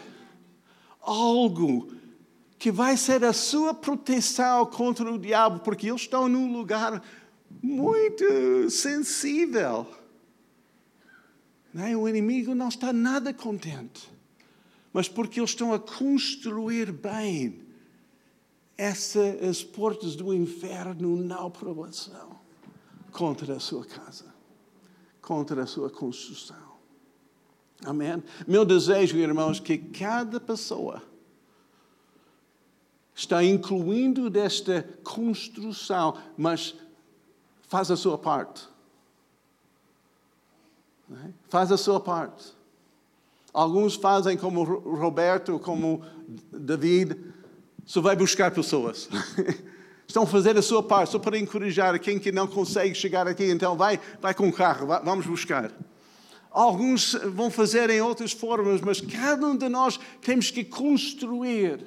algo 1.05 1.93
que 2.59 2.73
vai 2.73 2.97
ser 2.97 3.25
a 3.25 3.33
sua 3.33 3.75
proteção 3.75 4.65
contra 4.67 5.13
o 5.13 5.19
diabo, 5.19 5.61
porque 5.61 5.89
eles 5.89 6.03
estão 6.03 6.29
num 6.29 6.53
lugar 6.53 7.03
muito 7.63 8.71
sensível. 8.71 9.87
Não 11.73 11.85
é? 11.85 11.97
O 11.97 12.09
inimigo 12.09 12.55
não 12.55 12.69
está 12.69 12.93
nada 12.93 13.35
contente, 13.35 14.11
mas 14.93 15.09
porque 15.09 15.41
eles 15.41 15.51
estão 15.51 15.73
a 15.73 15.79
construir 15.79 16.93
bem 16.93 17.63
essas 18.77 19.63
portas 19.63 20.17
do 20.17 20.33
inferno 20.33 21.17
não 21.17 21.51
provação 21.51 22.41
contra 23.13 23.57
a 23.57 23.61
sua 23.61 23.85
casa, 23.85 24.35
contra 25.21 25.63
a 25.63 25.67
sua 25.67 25.91
construção. 25.91 26.64
Amém? 27.85 28.23
Meu 28.47 28.65
desejo, 28.65 29.17
irmãos, 29.17 29.61
que 29.61 29.77
cada 29.79 30.41
pessoa 30.41 31.03
está 33.15 33.45
incluindo 33.45 34.29
desta 34.29 34.89
construção, 35.05 36.17
mas 36.37 36.75
faz 37.69 37.91
a 37.91 37.97
sua 37.97 38.19
parte. 38.19 38.67
Faz 41.49 41.71
a 41.71 41.77
sua 41.77 42.01
parte. 42.01 42.53
Alguns 43.53 43.95
fazem 43.95 44.37
como 44.37 44.65
Roberto, 44.65 45.61
como 45.61 46.03
David, 46.51 47.17
só 47.85 48.01
vai 48.01 48.17
buscar 48.17 48.51
pessoas. 48.51 49.09
Estão 50.07 50.27
fazer 50.27 50.57
a 50.57 50.63
sua 50.63 50.83
parte, 50.83 51.13
só 51.13 51.19
para 51.19 51.39
encorajar 51.39 51.99
quem 52.01 52.19
que 52.19 52.33
não 52.33 52.47
consegue 52.47 52.95
chegar 52.95 53.27
aqui, 53.27 53.51
então 53.51 53.77
vai, 53.77 53.99
vai 54.21 54.35
com 54.35 54.49
o 54.49 54.53
carro, 54.53 54.87
vamos 55.05 55.27
buscar. 55.27 55.73
Alguns 56.55 57.15
vão 57.15 57.51
fazer 57.51 57.91
em 57.91 58.01
outras 58.01 58.31
formas, 58.31 58.81
mas 58.81 59.01
cada 59.01 59.45
um 59.45 59.57
de 59.57 59.69
nós 59.69 59.99
temos 60.23 60.53
que 60.53 60.63
construir 60.63 61.85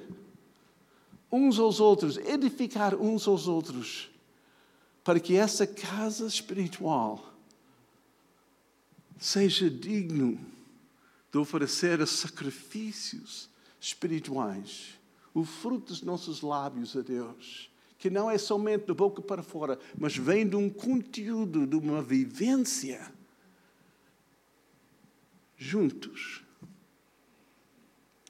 uns 1.32 1.58
aos 1.58 1.80
outros, 1.80 2.18
edificar 2.18 2.94
uns 2.94 3.30
aos 3.30 3.48
outros, 3.48 4.10
para 5.06 5.22
que 5.22 5.38
essa 5.38 5.66
casa 5.66 6.28
espiritual 6.28 7.34
seja 9.18 9.70
digno 9.70 10.38
de 11.32 11.38
oferecer 11.38 12.06
sacrifícios 12.06 13.50
espirituais, 13.80 15.00
o 15.34 15.46
fruto 15.46 15.94
dos 15.94 16.02
nossos 16.02 16.42
lábios 16.42 16.94
a 16.98 17.02
Deus, 17.02 17.72
que 17.98 18.10
não 18.10 18.30
é 18.30 18.38
somente 18.38 18.86
da 18.86 18.94
boca 18.94 19.22
para 19.22 19.42
fora, 19.42 19.80
mas 19.98 20.18
vem 20.18 20.46
de 20.46 20.58
um 20.58 20.70
conteúdo, 20.70 21.66
de 21.66 21.78
uma 21.78 22.02
vivência 22.02 23.16
juntos. 25.58 26.44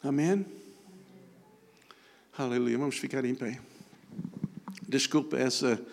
Amém? 0.02 0.46
Aleluia. 2.38 2.78
Vamos 2.78 2.98
ficar 2.98 3.26
em 3.26 3.36
pé. 3.36 3.60
Desculpa 4.88 5.38
essa. 5.38 5.84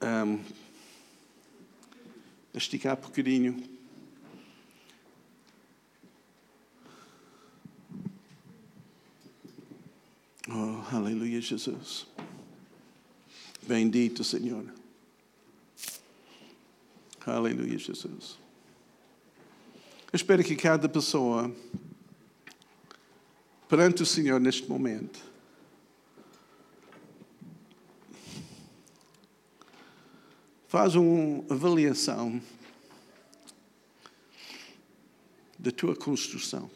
Um, 0.00 0.42
esticar 2.54 2.96
um 2.98 3.00
bocadinho. 3.00 3.78
Oh, 10.48 10.96
aleluia, 10.96 11.40
Jesus. 11.40 12.06
Bendito 13.62 14.24
Senhor. 14.24 14.64
Aleluia, 17.26 17.78
Jesus. 17.78 18.38
Eu 20.10 20.16
espero 20.16 20.42
que 20.42 20.56
cada 20.56 20.88
pessoa, 20.88 21.54
perante 23.68 24.02
o 24.02 24.06
Senhor 24.06 24.40
neste 24.40 24.66
momento, 24.66 25.20
faz 30.66 30.94
uma 30.94 31.44
avaliação 31.52 32.40
da 35.58 35.70
tua 35.70 35.94
construção, 35.94 36.70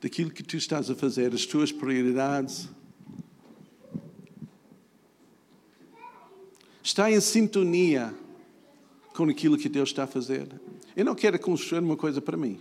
daquilo 0.00 0.30
que 0.30 0.44
tu 0.44 0.56
estás 0.56 0.88
a 0.88 0.94
fazer, 0.94 1.34
as 1.34 1.46
tuas 1.46 1.72
prioridades. 1.72 2.68
Está 6.80 7.10
em 7.10 7.20
sintonia 7.20 8.14
com 9.16 9.24
aquilo 9.30 9.56
que 9.56 9.68
Deus 9.68 9.88
está 9.88 10.04
a 10.04 10.06
fazer. 10.06 10.46
Eu 10.94 11.04
não 11.04 11.14
quero 11.14 11.38
construir 11.38 11.80
uma 11.80 11.96
coisa 11.96 12.20
para 12.20 12.36
mim, 12.36 12.60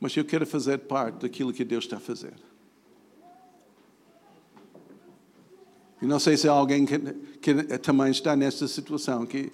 mas 0.00 0.16
eu 0.16 0.24
quero 0.24 0.44
fazer 0.44 0.78
parte 0.78 1.20
daquilo 1.20 1.52
que 1.52 1.64
Deus 1.64 1.84
está 1.84 1.98
a 1.98 2.00
fazer. 2.00 2.34
E 6.02 6.06
não 6.06 6.18
sei 6.18 6.36
se 6.36 6.48
há 6.48 6.52
alguém 6.52 6.84
que, 6.84 6.98
que 7.40 7.78
também 7.78 8.10
está 8.10 8.34
nessa 8.34 8.66
situação, 8.66 9.24
que 9.24 9.52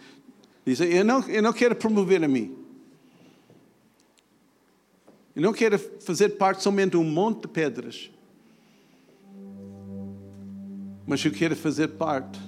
diz: 0.64 0.80
eu 0.80 1.05
não, 1.05 1.20
eu 1.28 1.43
não 1.43 1.53
quero 1.53 1.76
promover 1.76 2.24
a 2.24 2.28
mim. 2.28 2.57
Eu 5.34 5.43
não 5.43 5.53
quero 5.53 5.78
fazer 5.78 6.30
parte 6.30 6.62
somente 6.62 6.93
de 6.93 6.97
um 6.97 7.05
monte 7.05 7.43
de 7.43 7.49
pedras. 7.49 8.11
Mas 11.07 11.22
eu 11.22 11.30
quero 11.30 11.55
fazer 11.55 11.89
parte 11.89 12.41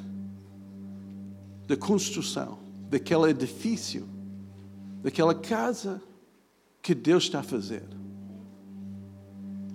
da 1.67 1.77
construção 1.77 2.68
daquele 2.89 3.31
edifício, 3.31 4.09
daquela 5.03 5.35
casa 5.35 6.03
que 6.83 6.95
Deus 6.95 7.25
está 7.25 7.41
a 7.41 7.43
fazer. 7.43 7.83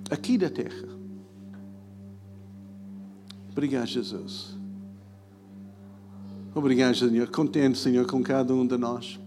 Aqui 0.10 0.38
da 0.38 0.50
terra. 0.50 0.88
Obrigado, 3.52 3.88
Jesus. 3.88 4.58
Obrigado, 6.56 6.96
Senhor. 6.96 7.30
Contente, 7.30 7.78
Senhor, 7.78 8.06
com 8.06 8.22
cada 8.22 8.54
um 8.54 8.66
de 8.66 8.78
nós. 8.78 9.20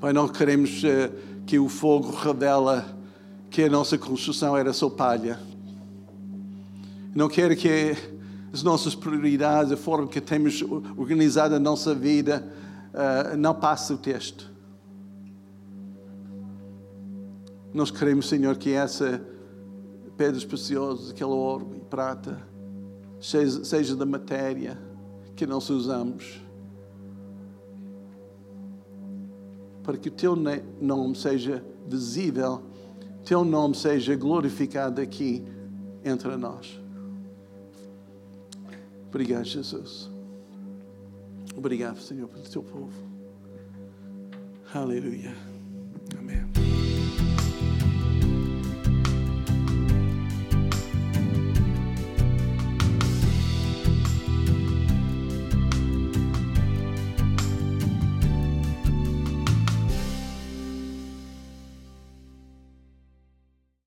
Pai, 0.00 0.12
não 0.12 0.28
queremos 0.28 0.82
uh, 0.84 1.44
que 1.44 1.58
o 1.58 1.68
fogo 1.68 2.10
revela 2.10 2.96
que 3.50 3.62
a 3.62 3.68
nossa 3.68 3.98
construção 3.98 4.56
era 4.56 4.72
só 4.72 4.88
palha. 4.88 5.40
Não 7.14 7.28
quero 7.28 7.56
que 7.56 7.96
as 8.52 8.62
nossas 8.62 8.94
prioridades, 8.94 9.72
a 9.72 9.76
forma 9.76 10.08
que 10.08 10.20
temos 10.20 10.62
organizado 10.96 11.54
a 11.54 11.58
nossa 11.58 11.94
vida, 11.94 12.46
uh, 12.92 13.36
não 13.36 13.54
passe 13.54 13.92
o 13.92 13.98
texto. 13.98 14.50
Nós 17.72 17.90
queremos, 17.90 18.28
Senhor, 18.28 18.56
que 18.56 18.72
essa 18.72 19.22
pedras 20.16 20.44
preciosas, 20.44 21.10
aquele 21.10 21.30
ouro 21.30 21.74
e 21.76 21.80
prata, 21.80 22.42
seja, 23.20 23.64
seja 23.64 23.94
da 23.94 24.04
matéria 24.04 24.76
que 25.36 25.46
nós 25.46 25.70
usamos, 25.70 26.42
para 29.84 29.96
que 29.96 30.08
o 30.08 30.12
teu 30.12 30.34
nome 30.80 31.14
seja 31.14 31.64
visível, 31.86 32.62
teu 33.24 33.44
nome 33.44 33.76
seja 33.76 34.16
glorificado 34.16 35.00
aqui 35.00 35.44
entre 36.04 36.36
nós. 36.36 36.80
Obrigado, 39.08 39.44
Jesus. 39.44 40.10
Obrigado, 41.56 41.98
Senhor, 42.00 42.28
pelo 42.28 42.44
teu 42.44 42.62
povo. 42.62 42.92
Aleluia. 44.72 45.34
Amém. 46.18 46.47